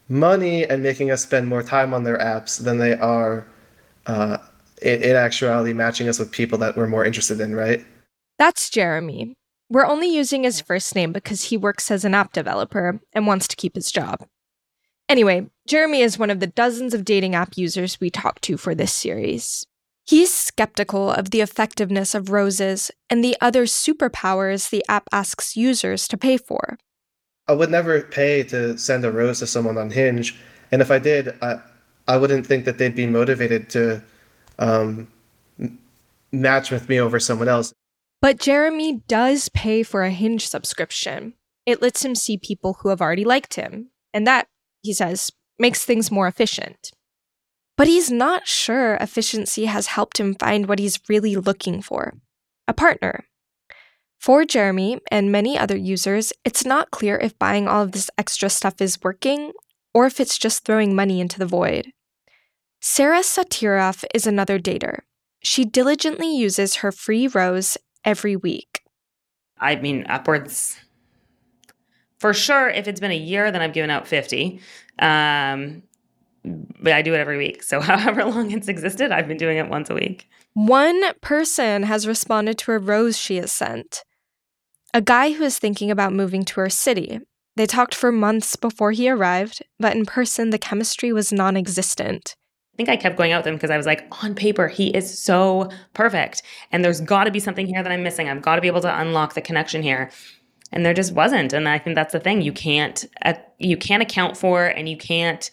money 0.09 0.65
and 0.65 0.83
making 0.83 1.11
us 1.11 1.23
spend 1.23 1.47
more 1.47 1.63
time 1.63 1.93
on 1.93 2.03
their 2.03 2.17
apps 2.17 2.63
than 2.63 2.77
they 2.77 2.93
are 2.93 3.45
uh, 4.05 4.37
in, 4.81 5.01
in 5.01 5.15
actuality 5.15 5.73
matching 5.73 6.07
us 6.09 6.19
with 6.19 6.31
people 6.31 6.57
that 6.59 6.75
we're 6.77 6.87
more 6.87 7.05
interested 7.05 7.39
in, 7.39 7.55
right? 7.55 7.85
That's 8.37 8.69
Jeremy. 8.69 9.33
We're 9.69 9.85
only 9.85 10.07
using 10.07 10.43
his 10.43 10.61
first 10.61 10.95
name 10.95 11.11
because 11.13 11.45
he 11.45 11.57
works 11.57 11.89
as 11.89 12.05
an 12.05 12.13
app 12.13 12.33
developer 12.33 12.99
and 13.13 13.27
wants 13.27 13.47
to 13.47 13.55
keep 13.55 13.75
his 13.75 13.91
job. 13.91 14.25
Anyway, 15.09 15.47
Jeremy 15.67 16.01
is 16.01 16.17
one 16.17 16.29
of 16.29 16.39
the 16.39 16.47
dozens 16.47 16.93
of 16.93 17.05
dating 17.05 17.35
app 17.35 17.57
users 17.57 17.99
we 17.99 18.09
talked 18.09 18.43
to 18.43 18.57
for 18.57 18.73
this 18.73 18.93
series. 18.93 19.65
He's 20.05 20.33
skeptical 20.33 21.11
of 21.11 21.31
the 21.31 21.41
effectiveness 21.41 22.13
of 22.13 22.29
roses 22.29 22.91
and 23.09 23.23
the 23.23 23.37
other 23.39 23.63
superpowers 23.63 24.69
the 24.69 24.83
app 24.89 25.07
asks 25.11 25.55
users 25.55 26.07
to 26.09 26.17
pay 26.17 26.37
for. 26.37 26.77
I 27.47 27.53
would 27.53 27.71
never 27.71 28.01
pay 28.01 28.43
to 28.43 28.77
send 28.77 29.05
a 29.05 29.11
rose 29.11 29.39
to 29.39 29.47
someone 29.47 29.77
on 29.77 29.89
Hinge, 29.89 30.35
and 30.71 30.81
if 30.81 30.91
I 30.91 30.99
did, 30.99 31.37
I 31.41 31.61
I 32.07 32.17
wouldn't 32.17 32.45
think 32.45 32.65
that 32.65 32.77
they'd 32.77 32.95
be 32.95 33.07
motivated 33.07 33.69
to 33.71 34.03
um, 34.59 35.07
match 36.31 36.71
with 36.71 36.89
me 36.89 36.99
over 36.99 37.19
someone 37.19 37.47
else. 37.47 37.73
But 38.23 38.39
Jeremy 38.39 39.01
does 39.09 39.49
pay 39.49 39.83
for 39.83 40.03
a 40.03 40.09
Hinge 40.09 40.47
subscription. 40.47 41.33
It 41.65 41.81
lets 41.81 42.05
him 42.05 42.15
see 42.15 42.37
people 42.37 42.77
who 42.79 42.87
have 42.87 43.01
already 43.01 43.25
liked 43.25 43.55
him, 43.55 43.89
and 44.13 44.25
that, 44.25 44.47
he 44.81 44.93
says, 44.93 45.29
makes 45.59 45.83
things 45.83 46.09
more 46.09 46.25
efficient. 46.25 46.91
But 47.75 47.87
he's 47.87 48.09
not 48.09 48.47
sure 48.47 48.95
efficiency 48.95 49.65
has 49.65 49.87
helped 49.87 50.21
him 50.21 50.35
find 50.35 50.67
what 50.67 50.79
he's 50.79 51.01
really 51.09 51.35
looking 51.35 51.81
for 51.81 52.13
a 52.65 52.73
partner. 52.73 53.25
For 54.21 54.45
Jeremy 54.45 55.01
and 55.11 55.29
many 55.29 55.59
other 55.59 55.75
users, 55.75 56.31
it's 56.45 56.63
not 56.63 56.91
clear 56.91 57.17
if 57.17 57.37
buying 57.37 57.67
all 57.67 57.83
of 57.83 57.91
this 57.91 58.09
extra 58.17 58.49
stuff 58.49 58.79
is 58.79 59.03
working 59.03 59.51
or 59.93 60.05
if 60.05 60.21
it's 60.21 60.37
just 60.37 60.63
throwing 60.63 60.95
money 60.95 61.19
into 61.19 61.39
the 61.39 61.45
void. 61.45 61.91
Sarah 62.79 63.19
Satirov 63.19 64.05
is 64.15 64.25
another 64.25 64.59
dater. 64.59 64.99
She 65.43 65.65
diligently 65.65 66.33
uses 66.33 66.75
her 66.75 66.93
free 66.93 67.27
rose 67.27 67.77
every 68.05 68.35
week. 68.35 68.83
I 69.57 69.75
mean, 69.75 70.05
upwards. 70.07 70.77
For 72.19 72.33
sure, 72.33 72.69
if 72.69 72.87
it's 72.87 72.99
been 72.99 73.11
a 73.11 73.17
year, 73.17 73.51
then 73.51 73.61
I've 73.61 73.73
given 73.73 73.89
out 73.89 74.07
50. 74.07 74.59
Um, 74.99 75.83
but 76.43 76.93
I 76.93 77.01
do 77.01 77.13
it 77.13 77.19
every 77.19 77.37
week. 77.37 77.63
So, 77.63 77.79
however 77.81 78.25
long 78.25 78.51
it's 78.51 78.67
existed, 78.67 79.11
I've 79.11 79.27
been 79.27 79.37
doing 79.37 79.57
it 79.57 79.69
once 79.69 79.89
a 79.89 79.95
week. 79.95 80.29
One 80.53 81.01
person 81.21 81.83
has 81.83 82.07
responded 82.07 82.57
to 82.59 82.73
a 82.73 82.77
rose 82.77 83.17
she 83.17 83.37
has 83.37 83.51
sent. 83.51 84.03
A 84.93 85.01
guy 85.01 85.31
who 85.31 85.43
is 85.43 85.57
thinking 85.57 85.89
about 85.89 86.13
moving 86.13 86.45
to 86.45 86.59
her 86.59 86.69
city. 86.69 87.19
They 87.55 87.65
talked 87.65 87.95
for 87.95 88.11
months 88.11 88.55
before 88.55 88.91
he 88.91 89.09
arrived, 89.09 89.63
but 89.79 89.95
in 89.95 90.05
person, 90.05 90.49
the 90.49 90.57
chemistry 90.57 91.11
was 91.11 91.31
non 91.31 91.55
existent. 91.55 92.35
I 92.73 92.75
think 92.75 92.89
I 92.89 92.97
kept 92.97 93.17
going 93.17 93.31
out 93.31 93.39
with 93.39 93.47
him 93.47 93.55
because 93.55 93.69
I 93.69 93.77
was 93.77 93.85
like, 93.85 94.07
on 94.23 94.33
paper, 94.33 94.67
he 94.67 94.87
is 94.95 95.19
so 95.19 95.69
perfect. 95.93 96.41
And 96.71 96.83
there's 96.83 97.01
got 97.01 97.25
to 97.25 97.31
be 97.31 97.39
something 97.39 97.67
here 97.67 97.83
that 97.83 97.91
I'm 97.91 98.01
missing. 98.01 98.29
I've 98.29 98.41
got 98.41 98.55
to 98.55 98.61
be 98.61 98.67
able 98.67 98.81
to 98.81 98.99
unlock 98.99 99.35
the 99.35 99.41
connection 99.41 99.83
here. 99.83 100.09
And 100.71 100.83
there 100.83 100.95
just 100.95 101.13
wasn't. 101.13 101.53
And 101.53 101.69
I 101.69 101.77
think 101.77 101.95
that's 101.95 102.13
the 102.13 102.19
thing. 102.19 102.41
You 102.41 102.51
can't 102.51 103.05
uh, 103.23 103.35
you 103.59 103.77
can't 103.77 104.01
account 104.01 104.37
for 104.37 104.65
and 104.65 104.89
you 104.89 104.97
can't 104.97 105.51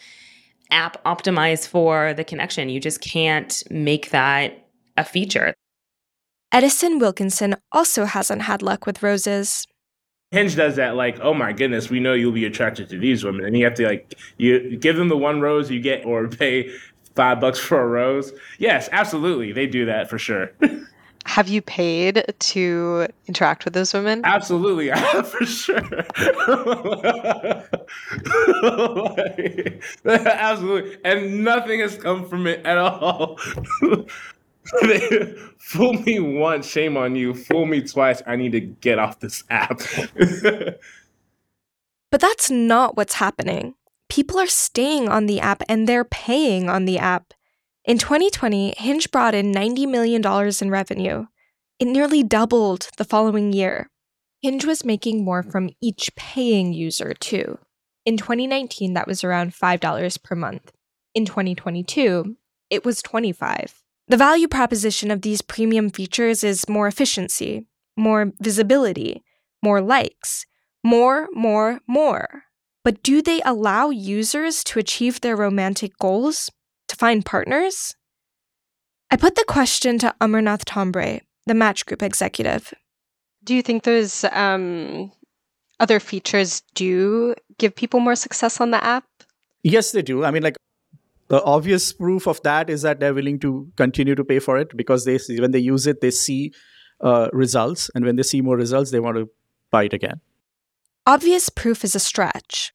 app 0.71 1.03
optimize 1.05 1.69
for 1.69 2.15
the 2.15 2.25
connection. 2.25 2.71
You 2.71 2.81
just 2.81 3.03
can't 3.03 3.63
make 3.71 4.11
that 4.11 4.67
a 4.97 5.05
feature. 5.05 5.53
Edison 6.53 6.99
Wilkinson 6.99 7.57
also 7.71 8.07
hasn't 8.07 8.43
had 8.43 8.63
luck 8.63 8.87
with 8.87 9.03
roses. 9.03 9.67
Hinge 10.33 10.55
does 10.55 10.77
that 10.77 10.95
like, 10.95 11.19
oh 11.21 11.35
my 11.35 11.53
goodness, 11.53 11.91
we 11.91 11.99
know 11.99 12.13
you'll 12.13 12.33
be 12.33 12.45
attracted 12.45 12.89
to 12.91 12.99
these 12.99 13.25
women. 13.25 13.45
And 13.45 13.57
you 13.57 13.65
have 13.65 13.75
to 13.75 13.87
like 13.87 14.15
you 14.39 14.77
give 14.77 14.97
them 14.97 15.09
the 15.09 15.17
one 15.17 15.41
rose 15.41 15.71
you 15.71 15.81
get 15.81 16.05
or 16.05 16.29
pay 16.29 16.73
five 17.15 17.41
bucks 17.41 17.59
for 17.59 17.81
a 17.81 17.87
rose. 17.87 18.33
Yes, 18.59 18.89
absolutely. 18.93 19.53
They 19.53 19.67
do 19.67 19.87
that 19.87 20.09
for 20.09 20.19
sure. 20.19 20.53
Have 21.27 21.49
you 21.49 21.63
paid 21.63 22.25
to 22.39 23.07
interact 23.29 23.65
with 23.65 23.75
those 23.75 23.93
women? 23.93 24.23
Absolutely, 24.25 24.91
for 25.25 25.45
sure. 25.45 25.77
Absolutely, 30.05 30.99
and 31.05 31.45
nothing 31.45 31.81
has 31.81 31.97
come 31.97 32.29
from 32.29 32.47
it 32.47 32.65
at 32.65 32.79
all. 32.79 33.39
Fool 35.59 35.93
me 35.93 36.21
once, 36.21 36.67
shame 36.67 36.97
on 36.97 37.17
you. 37.17 37.35
Fool 37.35 37.67
me 37.67 37.83
twice, 37.83 38.23
I 38.27 38.37
need 38.37 38.53
to 38.53 38.61
get 38.61 38.99
off 38.99 39.21
this 39.21 39.45
app. 39.51 39.81
but 42.11 42.21
that's 42.21 42.51
not 42.51 42.97
what's 42.97 43.15
happening. 43.15 43.75
People 44.11 44.41
are 44.41 44.49
staying 44.49 45.09
on 45.09 45.27
the 45.27 45.39
app 45.39 45.63
and 45.69 45.89
they're 45.89 46.05
paying 46.05 46.69
on 46.69 46.85
the 46.85 46.99
app. 46.99 47.33
In 47.85 47.97
2020, 47.97 48.75
Hinge 48.77 49.11
brought 49.13 49.37
in 49.37 49.53
$90 49.53 49.89
million 49.89 50.21
in 50.61 50.71
revenue. 50.71 51.27
It 51.79 51.87
nearly 51.87 52.25
doubled 52.25 52.89
the 52.99 53.05
following 53.05 53.53
year. 53.53 53.89
Hinge 54.43 54.65
was 54.65 54.85
making 54.85 55.25
more 55.25 55.45
from 55.45 55.71
each 55.81 56.11
paying 56.17 56.73
user, 56.73 57.15
too. 57.15 57.59
In 58.05 58.17
2019, 58.17 58.95
that 58.95 59.07
was 59.07 59.23
around 59.23 59.55
$5 59.55 60.23
per 60.25 60.35
month. 60.35 60.73
In 61.15 61.25
2022, 61.25 62.37
it 62.69 62.85
was 62.85 63.03
25. 63.03 63.83
The 64.09 64.17
value 64.17 64.49
proposition 64.49 65.13
of 65.13 65.23
these 65.23 65.41
premium 65.41 65.89
features 65.89 66.43
is 66.43 66.69
more 66.69 66.89
efficiency, 66.89 67.69
more 67.97 68.33
visibility, 68.41 69.23
more 69.63 69.81
likes, 69.81 70.47
more, 70.83 71.29
more, 71.33 71.81
more. 71.87 72.45
But 72.83 73.03
do 73.03 73.21
they 73.23 73.43
allow 73.45 73.91
users 73.91 74.65
to 74.65 74.79
achieve 74.79 75.21
their 75.21 75.37
romantic 75.37 75.99
goals? 75.99 76.51
to 76.91 76.97
find 76.97 77.25
partners? 77.25 77.95
I 79.11 79.17
put 79.17 79.35
the 79.37 79.45
question 79.49 79.99
to 80.01 80.15
Amarnath 80.21 80.65
Thombre, 80.65 81.21
the 81.47 81.55
Match 81.55 81.87
Group 81.87 82.03
executive. 82.03 82.75
Do 83.43 83.55
you 83.55 83.63
think 83.63 83.85
those 83.85 84.25
um, 84.33 85.11
other 85.81 85.99
features 85.99 86.63
do 86.75 87.35
give 87.59 87.75
people 87.75 88.01
more 88.01 88.15
success 88.15 88.61
on 88.61 88.71
the 88.71 88.85
app? 88.85 89.05
Yes, 89.63 89.93
they 89.93 90.03
do. 90.03 90.25
I 90.25 90.31
mean, 90.31 90.43
like 90.43 90.57
the 91.29 91.43
obvious 91.43 91.93
proof 91.93 92.27
of 92.27 92.43
that 92.43 92.69
is 92.69 92.83
that 92.83 93.01
they're 93.01 93.15
willing 93.15 93.39
to 93.41 93.71
continue 93.77 94.15
to 94.15 94.25
pay 94.25 94.39
for 94.39 94.59
it 94.59 94.77
because 94.77 95.05
they 95.05 95.19
see, 95.19 95.41
when 95.41 95.53
they 95.53 95.59
use 95.59 95.87
it, 95.87 96.01
they 96.01 96.11
see 96.11 96.53
uh, 97.01 97.29
results, 97.33 97.91
and 97.95 98.05
when 98.05 98.17
they 98.17 98.23
see 98.23 98.43
more 98.43 98.57
results, 98.57 98.91
they 98.91 99.01
want 99.01 99.17
to 99.17 99.29
buy 99.71 99.85
it 99.85 99.93
again. 99.93 100.21
Obvious 101.07 101.49
proof 101.49 101.83
is 101.85 101.95
a 101.95 102.01
stretch. 102.01 102.73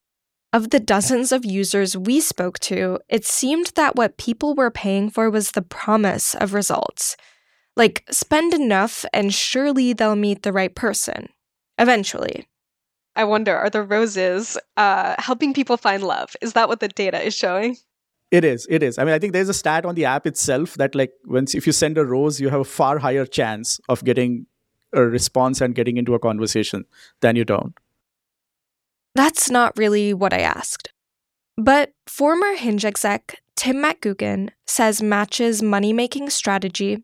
Of 0.52 0.70
the 0.70 0.80
dozens 0.80 1.32
of 1.32 1.44
users 1.44 1.96
we 1.96 2.20
spoke 2.20 2.58
to, 2.60 2.98
it 3.08 3.24
seemed 3.24 3.72
that 3.76 3.96
what 3.96 4.16
people 4.16 4.54
were 4.54 4.70
paying 4.70 5.10
for 5.10 5.30
was 5.30 5.50
the 5.50 5.62
promise 5.62 6.34
of 6.34 6.54
results. 6.54 7.16
Like, 7.76 8.04
spend 8.10 8.54
enough 8.54 9.04
and 9.12 9.34
surely 9.34 9.92
they'll 9.92 10.16
meet 10.16 10.42
the 10.42 10.52
right 10.52 10.74
person. 10.74 11.28
Eventually. 11.78 12.48
I 13.14 13.24
wonder, 13.24 13.56
are 13.56 13.70
the 13.70 13.82
roses 13.82 14.58
uh, 14.76 15.14
helping 15.18 15.54
people 15.54 15.76
find 15.76 16.02
love? 16.02 16.34
Is 16.40 16.54
that 16.54 16.68
what 16.68 16.80
the 16.80 16.88
data 16.88 17.22
is 17.22 17.34
showing? 17.34 17.76
It 18.30 18.44
is. 18.44 18.66
It 18.68 18.82
is. 18.82 18.98
I 18.98 19.04
mean, 19.04 19.14
I 19.14 19.18
think 19.18 19.34
there's 19.34 19.48
a 19.48 19.54
stat 19.54 19.84
on 19.84 19.94
the 19.94 20.04
app 20.04 20.26
itself 20.26 20.74
that, 20.74 20.94
like, 20.94 21.12
once 21.26 21.54
if 21.54 21.66
you 21.66 21.72
send 21.72 21.96
a 21.96 22.04
rose, 22.04 22.40
you 22.40 22.48
have 22.48 22.60
a 22.60 22.64
far 22.64 22.98
higher 22.98 23.24
chance 23.24 23.78
of 23.88 24.04
getting 24.04 24.46
a 24.92 25.02
response 25.02 25.60
and 25.60 25.74
getting 25.74 25.96
into 25.96 26.14
a 26.14 26.18
conversation 26.18 26.84
than 27.20 27.36
you 27.36 27.44
don't. 27.44 27.74
That's 29.16 29.50
not 29.50 29.78
really 29.78 30.12
what 30.12 30.34
I 30.34 30.40
asked. 30.40 30.92
But 31.56 31.94
former 32.06 32.54
Hinge 32.54 32.84
exec 32.84 33.40
Tim 33.56 33.76
MacGougan 33.76 34.50
says 34.66 35.02
Match's 35.02 35.62
money 35.62 35.94
making 35.94 36.28
strategy, 36.28 37.02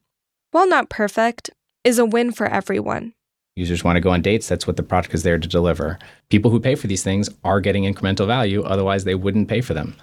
while 0.51 0.69
not 0.69 0.91
perfect, 0.91 1.49
is 1.85 1.99
a 1.99 2.05
win 2.05 2.31
for 2.31 2.47
everyone. 2.47 3.15
Users 3.57 3.83
want 3.83 3.97
to 3.97 4.01
go 4.03 4.11
on 4.11 4.21
dates. 4.21 4.47
That's 4.47 4.67
what 4.67 4.77
the 4.77 4.83
product 4.83 5.15
is 5.15 5.23
there 5.23 5.39
to 5.39 5.49
deliver. 5.49 5.99
People 6.29 6.51
who 6.51 6.61
pay 6.61 6.75
for 6.75 6.87
these 6.87 7.03
things 7.03 7.31
are 7.45 7.63
getting 7.63 7.85
incremental 7.85 8.27
value, 8.27 8.63
otherwise, 8.63 9.05
they 9.05 9.15
wouldn't 9.15 9.49
pay 9.49 9.63
for 9.63 9.73
them. 9.73 9.97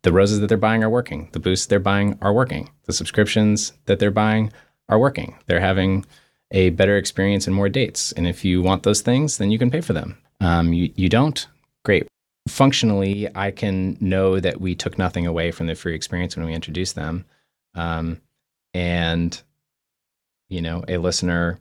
The 0.00 0.12
roses 0.12 0.40
that 0.40 0.46
they're 0.46 0.56
buying 0.56 0.82
are 0.82 0.88
working. 0.88 1.28
The 1.32 1.40
boosts 1.40 1.66
they're 1.66 1.78
buying 1.78 2.18
are 2.22 2.32
working. 2.32 2.70
The 2.84 2.94
subscriptions 2.94 3.74
that 3.84 3.98
they're 3.98 4.10
buying 4.10 4.50
are 4.88 4.98
working. 4.98 5.36
They're 5.44 5.60
having 5.60 6.06
a 6.52 6.70
better 6.70 6.96
experience 6.96 7.46
and 7.46 7.54
more 7.54 7.68
dates. 7.68 8.12
And 8.12 8.26
if 8.26 8.46
you 8.46 8.62
want 8.62 8.82
those 8.82 9.02
things, 9.02 9.36
then 9.36 9.50
you 9.50 9.58
can 9.58 9.70
pay 9.70 9.82
for 9.82 9.92
them. 9.92 10.16
Um, 10.40 10.72
you, 10.72 10.92
you 10.96 11.08
don't, 11.08 11.46
great. 11.84 12.06
Functionally, 12.48 13.28
I 13.34 13.50
can 13.50 13.96
know 14.00 14.38
that 14.40 14.60
we 14.60 14.74
took 14.74 14.98
nothing 14.98 15.26
away 15.26 15.50
from 15.50 15.66
the 15.66 15.74
free 15.74 15.94
experience 15.94 16.36
when 16.36 16.44
we 16.44 16.52
introduced 16.52 16.94
them. 16.94 17.24
Um, 17.74 18.20
and, 18.74 19.40
you 20.48 20.60
know, 20.60 20.84
a 20.88 20.98
listener 20.98 21.58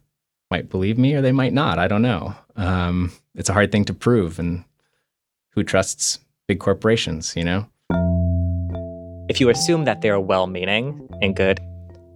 might 0.52 0.70
believe 0.70 0.98
me 0.98 1.14
or 1.14 1.22
they 1.22 1.32
might 1.32 1.54
not. 1.54 1.80
I 1.80 1.88
don't 1.88 2.02
know. 2.02 2.36
Um, 2.56 3.12
it's 3.36 3.50
a 3.50 3.54
hard 3.54 3.72
thing 3.72 3.86
to 3.86 3.94
prove. 3.94 4.40
And 4.40 4.66
who 5.52 5.64
trusts 5.64 6.20
big 6.48 6.60
corporations, 6.60 7.36
you 7.36 7.44
know? 7.44 7.66
If 9.30 9.40
you 9.40 9.50
assume 9.50 9.86
that 9.86 10.02
they're 10.02 10.20
well 10.20 10.48
meaning 10.48 11.08
and 11.22 11.36
good, 11.36 11.60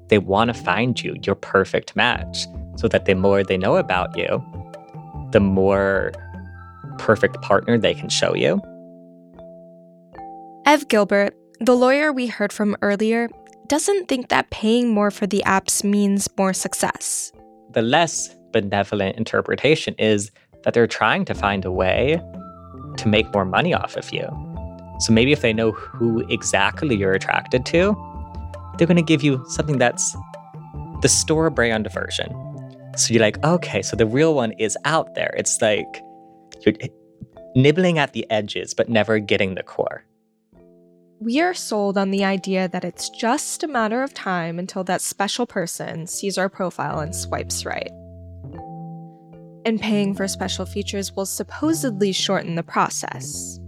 they 0.10 0.18
want 0.18 0.50
to 0.50 0.54
find 0.54 1.02
you 1.02 1.16
your 1.24 1.36
perfect 1.36 1.96
match 1.96 2.48
so 2.76 2.88
that 2.90 3.06
the 3.06 3.16
more 3.16 3.44
they 3.44 3.58
know 3.58 3.78
about 3.78 4.18
you, 4.18 4.44
the 5.32 5.40
more 5.40 6.12
perfect 6.98 7.42
partner 7.42 7.78
they 7.78 7.94
can 7.94 8.10
show 8.10 8.36
you. 8.36 8.62
Ev 10.66 10.88
Gilbert, 10.90 11.34
the 11.60 11.76
lawyer 11.76 12.12
we 12.12 12.28
heard 12.28 12.52
from 12.52 12.76
earlier, 12.82 13.30
doesn't 13.68 14.08
think 14.08 14.30
that 14.30 14.50
paying 14.50 14.90
more 14.90 15.12
for 15.12 15.28
the 15.28 15.44
apps 15.46 15.84
means 15.84 16.30
more 16.38 16.54
success. 16.54 17.32
The 17.72 17.82
less 17.82 18.36
benevolent 18.52 19.18
interpretation 19.18 19.94
is 19.98 20.32
that 20.64 20.74
they're 20.74 20.88
trying 20.88 21.26
to 21.26 21.34
find 21.34 21.66
a 21.66 21.72
way 21.72 22.22
to 22.98 23.08
make 23.08 23.32
more 23.34 23.46
money 23.46 23.74
off 23.74 23.96
of 23.96 24.12
you. 24.12 24.28
So 25.00 25.14
maybe 25.14 25.32
if 25.32 25.42
they 25.42 25.54
know 25.54 25.72
who 25.72 26.26
exactly 26.30 26.96
you're 26.96 27.14
attracted 27.14 27.66
to, 27.68 27.96
they're 28.78 28.88
going 28.88 28.98
to 28.98 29.04
give 29.04 29.24
you 29.24 29.44
something 29.50 29.78
that's 29.78 30.16
the 31.02 31.10
store 31.10 31.50
brand 31.50 31.92
version. 31.92 32.34
So 32.96 33.14
you're 33.14 33.22
like, 33.22 33.44
okay, 33.44 33.82
so 33.82 33.96
the 33.96 34.08
real 34.08 34.34
one 34.34 34.54
is 34.54 34.78
out 34.86 35.14
there. 35.14 35.34
It's 35.38 35.62
like 35.62 36.02
you're 36.66 36.76
nibbling 37.56 37.98
at 37.98 38.14
the 38.14 38.30
edges, 38.30 38.74
but 38.74 38.90
never 38.90 39.20
getting 39.20 39.56
the 39.56 39.64
core. 39.64 40.04
We 41.20 41.42
are 41.42 41.56
sold 41.56 41.98
on 41.98 42.12
the 42.12 42.24
idea 42.24 42.68
that 42.68 42.86
it's 42.86 43.10
just 43.10 43.64
a 43.64 43.68
matter 43.68 44.04
of 44.04 44.14
time 44.14 44.60
until 44.60 44.84
that 44.84 45.02
special 45.02 45.48
person 45.48 46.06
sees 46.06 46.38
our 46.38 46.48
profile 46.48 47.00
and 47.00 47.16
swipes 47.16 47.66
right. 47.66 47.92
And 49.66 49.82
paying 49.82 50.14
for 50.14 50.28
special 50.28 50.66
features 50.66 51.12
will 51.16 51.26
supposedly 51.26 52.12
shorten 52.12 52.56
the 52.56 52.64
process. 52.64 53.60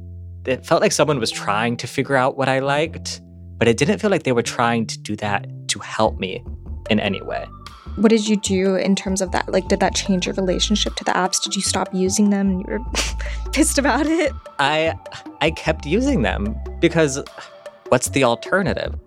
It 0.46 0.66
felt 0.66 0.82
like 0.82 0.92
someone 0.92 1.20
was 1.20 1.32
trying 1.32 1.76
to 1.78 1.88
figure 1.88 2.16
out 2.16 2.38
what 2.38 2.48
I 2.48 2.60
liked, 2.60 3.20
but 3.58 3.68
it 3.68 3.78
didn't 3.78 4.00
feel 4.00 4.12
like 4.12 4.24
they 4.24 4.32
were 4.32 4.44
trying 4.44 4.86
to 4.86 5.00
do 5.00 5.16
that 5.18 5.48
to 5.70 5.80
help 5.80 6.20
me 6.20 6.44
in 6.90 7.00
any 7.00 7.22
way. 7.22 7.46
What 7.96 8.10
did 8.10 8.28
you 8.28 8.38
do 8.38 8.76
in 8.76 8.96
terms 8.96 9.22
of 9.22 9.32
that? 9.32 9.50
Like, 9.52 9.68
did 9.68 9.80
that 9.82 9.96
change 9.96 10.26
your 10.26 10.36
relationship 10.36 10.96
to 10.96 11.04
the 11.04 11.12
apps? 11.12 11.42
Did 11.42 11.56
you 11.56 11.62
stop 11.62 11.94
using 11.94 12.30
them 12.30 12.50
and 12.50 12.60
you 12.62 12.66
were 12.68 12.80
pissed 13.52 13.78
about 13.78 14.06
it? 14.06 14.32
I 14.58 14.98
I 15.42 15.52
kept 15.52 15.86
using 15.86 16.22
them 16.22 16.56
because 16.80 17.22
what's 17.90 18.10
the 18.10 18.24
alternative? 18.24 18.98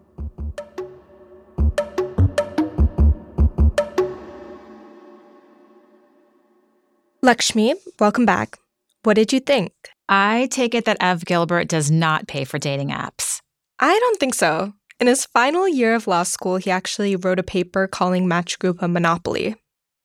Lakshmi, 7.22 7.74
welcome 8.00 8.26
back. 8.26 8.58
What 9.04 9.14
did 9.14 9.32
you 9.32 9.40
think? 9.40 9.72
I 10.08 10.48
take 10.50 10.74
it 10.74 10.84
that 10.84 10.96
Ev 11.00 11.24
Gilbert 11.24 11.68
does 11.68 11.90
not 11.90 12.26
pay 12.26 12.44
for 12.44 12.58
dating 12.58 12.90
apps. 12.90 13.40
I 13.78 13.98
don't 13.98 14.18
think 14.18 14.34
so. 14.34 14.72
In 15.02 15.08
his 15.08 15.26
final 15.26 15.66
year 15.66 15.96
of 15.96 16.06
law 16.06 16.22
school, 16.22 16.58
he 16.58 16.70
actually 16.70 17.16
wrote 17.16 17.40
a 17.40 17.42
paper 17.42 17.88
calling 17.88 18.28
Match 18.28 18.56
Group 18.60 18.80
a 18.80 18.86
monopoly. 18.86 19.56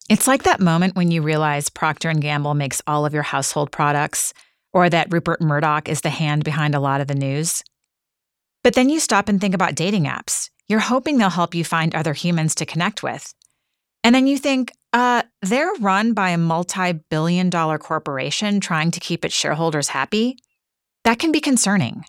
It's 0.09 0.25
like 0.25 0.41
that 0.41 0.59
moment 0.59 0.95
when 0.95 1.11
you 1.11 1.21
realize 1.21 1.69
Procter 1.69 2.09
and 2.09 2.19
Gamble 2.19 2.55
makes 2.55 2.81
all 2.87 3.05
of 3.05 3.13
your 3.13 3.21
household 3.21 3.71
products 3.71 4.33
or 4.73 4.89
that 4.89 5.13
Rupert 5.13 5.39
Murdoch 5.39 5.87
is 5.87 6.01
the 6.01 6.09
hand 6.09 6.43
behind 6.43 6.73
a 6.73 6.79
lot 6.79 6.99
of 6.99 7.05
the 7.05 7.13
news. 7.13 7.63
But 8.63 8.73
then 8.73 8.89
you 8.89 8.99
stop 8.99 9.29
and 9.29 9.39
think 9.39 9.53
about 9.53 9.75
dating 9.75 10.05
apps. 10.05 10.49
You're 10.67 10.79
hoping 10.79 11.19
they'll 11.19 11.29
help 11.29 11.53
you 11.53 11.63
find 11.63 11.93
other 11.93 12.13
humans 12.13 12.55
to 12.55 12.65
connect 12.65 13.03
with. 13.03 13.35
And 14.03 14.15
then 14.15 14.25
you 14.25 14.39
think, 14.39 14.71
uh, 14.93 15.21
they're 15.43 15.75
run 15.79 16.13
by 16.13 16.31
a 16.31 16.39
multi 16.39 16.93
billion 16.93 17.51
dollar 17.51 17.77
corporation 17.77 18.59
trying 18.59 18.89
to 18.89 18.99
keep 18.99 19.23
its 19.23 19.35
shareholders 19.35 19.89
happy. 19.89 20.39
That 21.03 21.19
can 21.19 21.31
be 21.31 21.39
concerning. 21.39 22.03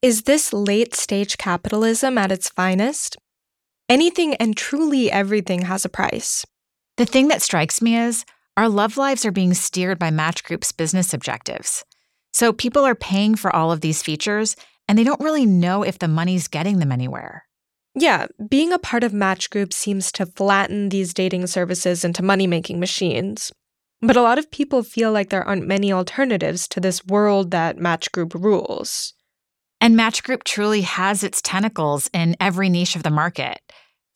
Is 0.00 0.22
this 0.22 0.52
late 0.52 0.94
stage 0.94 1.38
capitalism 1.38 2.18
at 2.18 2.30
its 2.30 2.48
finest? 2.48 3.16
Anything 3.88 4.34
and 4.34 4.56
truly 4.56 5.10
everything 5.10 5.62
has 5.62 5.84
a 5.84 5.88
price. 5.88 6.46
The 6.98 7.04
thing 7.04 7.26
that 7.28 7.42
strikes 7.42 7.82
me 7.82 7.96
is 7.96 8.24
our 8.56 8.68
love 8.68 8.96
lives 8.96 9.24
are 9.24 9.32
being 9.32 9.54
steered 9.54 9.98
by 9.98 10.12
Match 10.12 10.44
Group's 10.44 10.70
business 10.70 11.12
objectives. 11.12 11.84
So 12.32 12.52
people 12.52 12.84
are 12.84 12.94
paying 12.94 13.34
for 13.34 13.54
all 13.54 13.72
of 13.72 13.80
these 13.80 14.00
features 14.00 14.54
and 14.86 14.96
they 14.96 15.02
don't 15.02 15.20
really 15.20 15.46
know 15.46 15.82
if 15.82 15.98
the 15.98 16.06
money's 16.06 16.46
getting 16.46 16.78
them 16.78 16.92
anywhere. 16.92 17.42
Yeah, 17.96 18.28
being 18.48 18.72
a 18.72 18.78
part 18.78 19.02
of 19.02 19.12
Match 19.12 19.50
Group 19.50 19.72
seems 19.72 20.12
to 20.12 20.26
flatten 20.26 20.90
these 20.90 21.12
dating 21.12 21.48
services 21.48 22.04
into 22.04 22.22
money 22.22 22.46
making 22.46 22.78
machines. 22.78 23.50
But 24.00 24.16
a 24.16 24.22
lot 24.22 24.38
of 24.38 24.52
people 24.52 24.84
feel 24.84 25.10
like 25.10 25.30
there 25.30 25.42
aren't 25.42 25.66
many 25.66 25.92
alternatives 25.92 26.68
to 26.68 26.78
this 26.78 27.04
world 27.04 27.50
that 27.50 27.78
Match 27.78 28.12
Group 28.12 28.32
rules. 28.32 29.14
And 29.80 29.96
Match 29.96 30.24
Group 30.24 30.44
truly 30.44 30.82
has 30.82 31.22
its 31.22 31.40
tentacles 31.40 32.10
in 32.12 32.36
every 32.40 32.68
niche 32.68 32.96
of 32.96 33.04
the 33.04 33.10
market, 33.10 33.60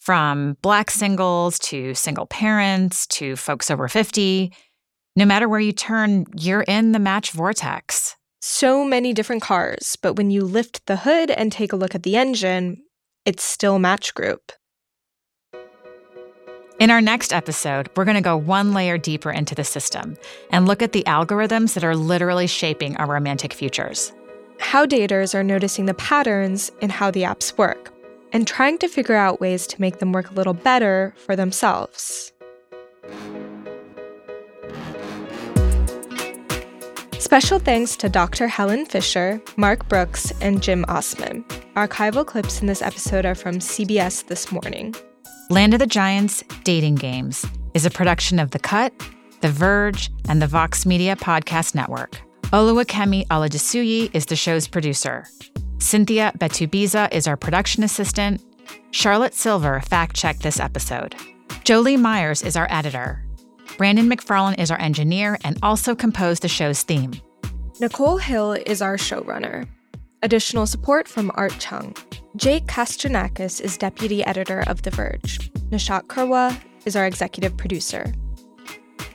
from 0.00 0.56
black 0.60 0.90
singles 0.90 1.58
to 1.60 1.94
single 1.94 2.26
parents 2.26 3.06
to 3.08 3.36
folks 3.36 3.70
over 3.70 3.86
50. 3.86 4.52
No 5.14 5.24
matter 5.24 5.48
where 5.48 5.60
you 5.60 5.72
turn, 5.72 6.24
you're 6.36 6.62
in 6.62 6.92
the 6.92 6.98
match 6.98 7.30
vortex. 7.30 8.16
So 8.40 8.84
many 8.84 9.12
different 9.12 9.42
cars, 9.42 9.96
but 10.02 10.14
when 10.14 10.32
you 10.32 10.42
lift 10.42 10.84
the 10.86 10.96
hood 10.96 11.30
and 11.30 11.52
take 11.52 11.72
a 11.72 11.76
look 11.76 11.94
at 11.94 12.02
the 12.02 12.16
engine, 12.16 12.78
it's 13.24 13.44
still 13.44 13.78
Match 13.78 14.14
Group. 14.14 14.50
In 16.80 16.90
our 16.90 17.00
next 17.00 17.32
episode, 17.32 17.88
we're 17.94 18.04
going 18.04 18.16
to 18.16 18.20
go 18.20 18.36
one 18.36 18.74
layer 18.74 18.98
deeper 18.98 19.30
into 19.30 19.54
the 19.54 19.62
system 19.62 20.16
and 20.50 20.66
look 20.66 20.82
at 20.82 20.90
the 20.90 21.04
algorithms 21.04 21.74
that 21.74 21.84
are 21.84 21.94
literally 21.94 22.48
shaping 22.48 22.96
our 22.96 23.06
romantic 23.06 23.52
futures. 23.52 24.12
How 24.62 24.86
daters 24.86 25.34
are 25.34 25.44
noticing 25.44 25.84
the 25.84 25.92
patterns 25.92 26.70
in 26.80 26.88
how 26.88 27.10
the 27.10 27.24
apps 27.24 27.58
work 27.58 27.92
and 28.32 28.46
trying 28.46 28.78
to 28.78 28.88
figure 28.88 29.16
out 29.16 29.38
ways 29.38 29.66
to 29.66 29.80
make 29.80 29.98
them 29.98 30.12
work 30.12 30.30
a 30.30 30.34
little 30.34 30.54
better 30.54 31.12
for 31.18 31.36
themselves. 31.36 32.32
Special 37.18 37.58
thanks 37.58 37.96
to 37.96 38.08
Dr. 38.08 38.48
Helen 38.48 38.86
Fisher, 38.86 39.42
Mark 39.56 39.86
Brooks, 39.90 40.32
and 40.40 40.62
Jim 40.62 40.86
Osman. 40.88 41.44
Archival 41.76 42.26
clips 42.26 42.62
in 42.62 42.66
this 42.66 42.80
episode 42.80 43.26
are 43.26 43.34
from 43.34 43.56
CBS 43.56 44.26
This 44.26 44.50
Morning. 44.50 44.94
Land 45.50 45.74
of 45.74 45.80
the 45.80 45.86
Giants 45.86 46.42
Dating 46.64 46.94
Games 46.94 47.44
is 47.74 47.84
a 47.84 47.90
production 47.90 48.38
of 48.38 48.52
The 48.52 48.58
Cut, 48.58 48.94
The 49.42 49.50
Verge, 49.50 50.10
and 50.28 50.40
the 50.40 50.46
Vox 50.46 50.86
Media 50.86 51.14
Podcast 51.14 51.74
Network. 51.74 52.22
Oluwakemi 52.52 53.26
Aladesuyi 53.28 54.10
is 54.12 54.26
the 54.26 54.36
show's 54.36 54.68
producer. 54.68 55.26
Cynthia 55.78 56.32
Betubiza 56.36 57.10
is 57.10 57.26
our 57.26 57.36
production 57.36 57.82
assistant. 57.82 58.42
Charlotte 58.90 59.32
Silver 59.32 59.80
fact 59.80 60.14
checked 60.14 60.42
this 60.42 60.60
episode. 60.60 61.14
Jolie 61.64 61.96
Myers 61.96 62.42
is 62.42 62.54
our 62.54 62.66
editor. 62.70 63.24
Brandon 63.78 64.06
McFarlane 64.06 64.58
is 64.58 64.70
our 64.70 64.78
engineer 64.82 65.38
and 65.44 65.58
also 65.62 65.94
composed 65.94 66.42
the 66.42 66.48
show's 66.48 66.82
theme. 66.82 67.14
Nicole 67.80 68.18
Hill 68.18 68.52
is 68.66 68.82
our 68.82 68.98
showrunner. 68.98 69.66
Additional 70.22 70.66
support 70.66 71.08
from 71.08 71.32
Art 71.34 71.56
Chung. 71.58 71.96
Jake 72.36 72.66
Kastrenakes 72.66 73.62
is 73.62 73.78
deputy 73.78 74.22
editor 74.26 74.60
of 74.66 74.82
The 74.82 74.90
Verge. 74.90 75.50
Nishat 75.70 76.02
Kurwa 76.02 76.60
is 76.84 76.96
our 76.96 77.06
executive 77.06 77.56
producer. 77.56 78.12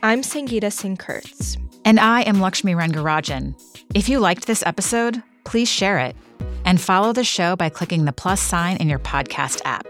I'm 0.01 0.21
Sangeeta 0.23 0.73
Singh 0.73 0.97
Kurtz. 0.97 1.57
And 1.87 2.01
I 2.01 2.23
am 2.23 2.41
Lakshmi 2.41 2.73
Rengarajan. 2.73 3.55
If 3.95 4.09
you 4.09 4.19
liked 4.19 4.45
this 4.45 4.61
episode, 4.65 5.23
please 5.45 5.69
share 5.69 5.99
it 5.99 6.17
and 6.65 6.81
follow 6.81 7.13
the 7.13 7.23
show 7.23 7.55
by 7.55 7.69
clicking 7.69 8.03
the 8.03 8.11
plus 8.11 8.41
sign 8.41 8.75
in 8.75 8.89
your 8.89 8.99
podcast 8.99 9.61
app. 9.63 9.85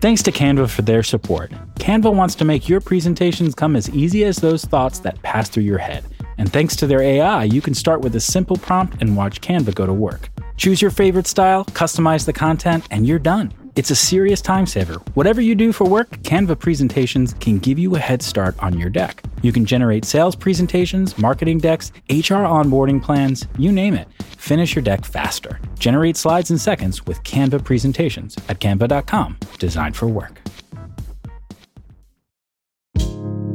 Thanks 0.00 0.22
to 0.22 0.30
Canva 0.30 0.70
for 0.70 0.82
their 0.82 1.02
support. 1.02 1.50
Canva 1.80 2.14
wants 2.14 2.36
to 2.36 2.44
make 2.44 2.68
your 2.68 2.80
presentations 2.80 3.56
come 3.56 3.74
as 3.74 3.90
easy 3.90 4.22
as 4.22 4.36
those 4.36 4.64
thoughts 4.64 5.00
that 5.00 5.20
pass 5.22 5.48
through 5.48 5.64
your 5.64 5.78
head. 5.78 6.04
And 6.38 6.52
thanks 6.52 6.76
to 6.76 6.86
their 6.86 7.02
AI, 7.02 7.42
you 7.42 7.60
can 7.60 7.74
start 7.74 8.02
with 8.02 8.14
a 8.14 8.20
simple 8.20 8.56
prompt 8.56 9.02
and 9.02 9.16
watch 9.16 9.40
Canva 9.40 9.74
go 9.74 9.84
to 9.84 9.92
work. 9.92 10.28
Choose 10.62 10.80
your 10.80 10.92
favorite 10.92 11.26
style, 11.26 11.64
customize 11.64 12.24
the 12.24 12.32
content, 12.32 12.86
and 12.92 13.04
you're 13.04 13.18
done. 13.18 13.52
It's 13.74 13.90
a 13.90 13.96
serious 13.96 14.40
time 14.40 14.64
saver. 14.64 14.94
Whatever 15.14 15.40
you 15.40 15.56
do 15.56 15.72
for 15.72 15.88
work, 15.88 16.10
Canva 16.18 16.60
presentations 16.60 17.34
can 17.40 17.58
give 17.58 17.80
you 17.80 17.96
a 17.96 17.98
head 17.98 18.22
start 18.22 18.54
on 18.62 18.78
your 18.78 18.88
deck. 18.88 19.24
You 19.42 19.50
can 19.50 19.66
generate 19.66 20.04
sales 20.04 20.36
presentations, 20.36 21.18
marketing 21.18 21.58
decks, 21.58 21.90
HR 22.08 22.46
onboarding 22.46 23.02
plans, 23.02 23.48
you 23.58 23.72
name 23.72 23.94
it. 23.94 24.06
Finish 24.38 24.76
your 24.76 24.84
deck 24.84 25.04
faster. 25.04 25.58
Generate 25.80 26.16
slides 26.16 26.52
in 26.52 26.58
seconds 26.58 27.04
with 27.06 27.20
Canva 27.24 27.64
presentations 27.64 28.36
at 28.48 28.60
canva.com, 28.60 29.38
designed 29.58 29.96
for 29.96 30.06
work. 30.06 30.40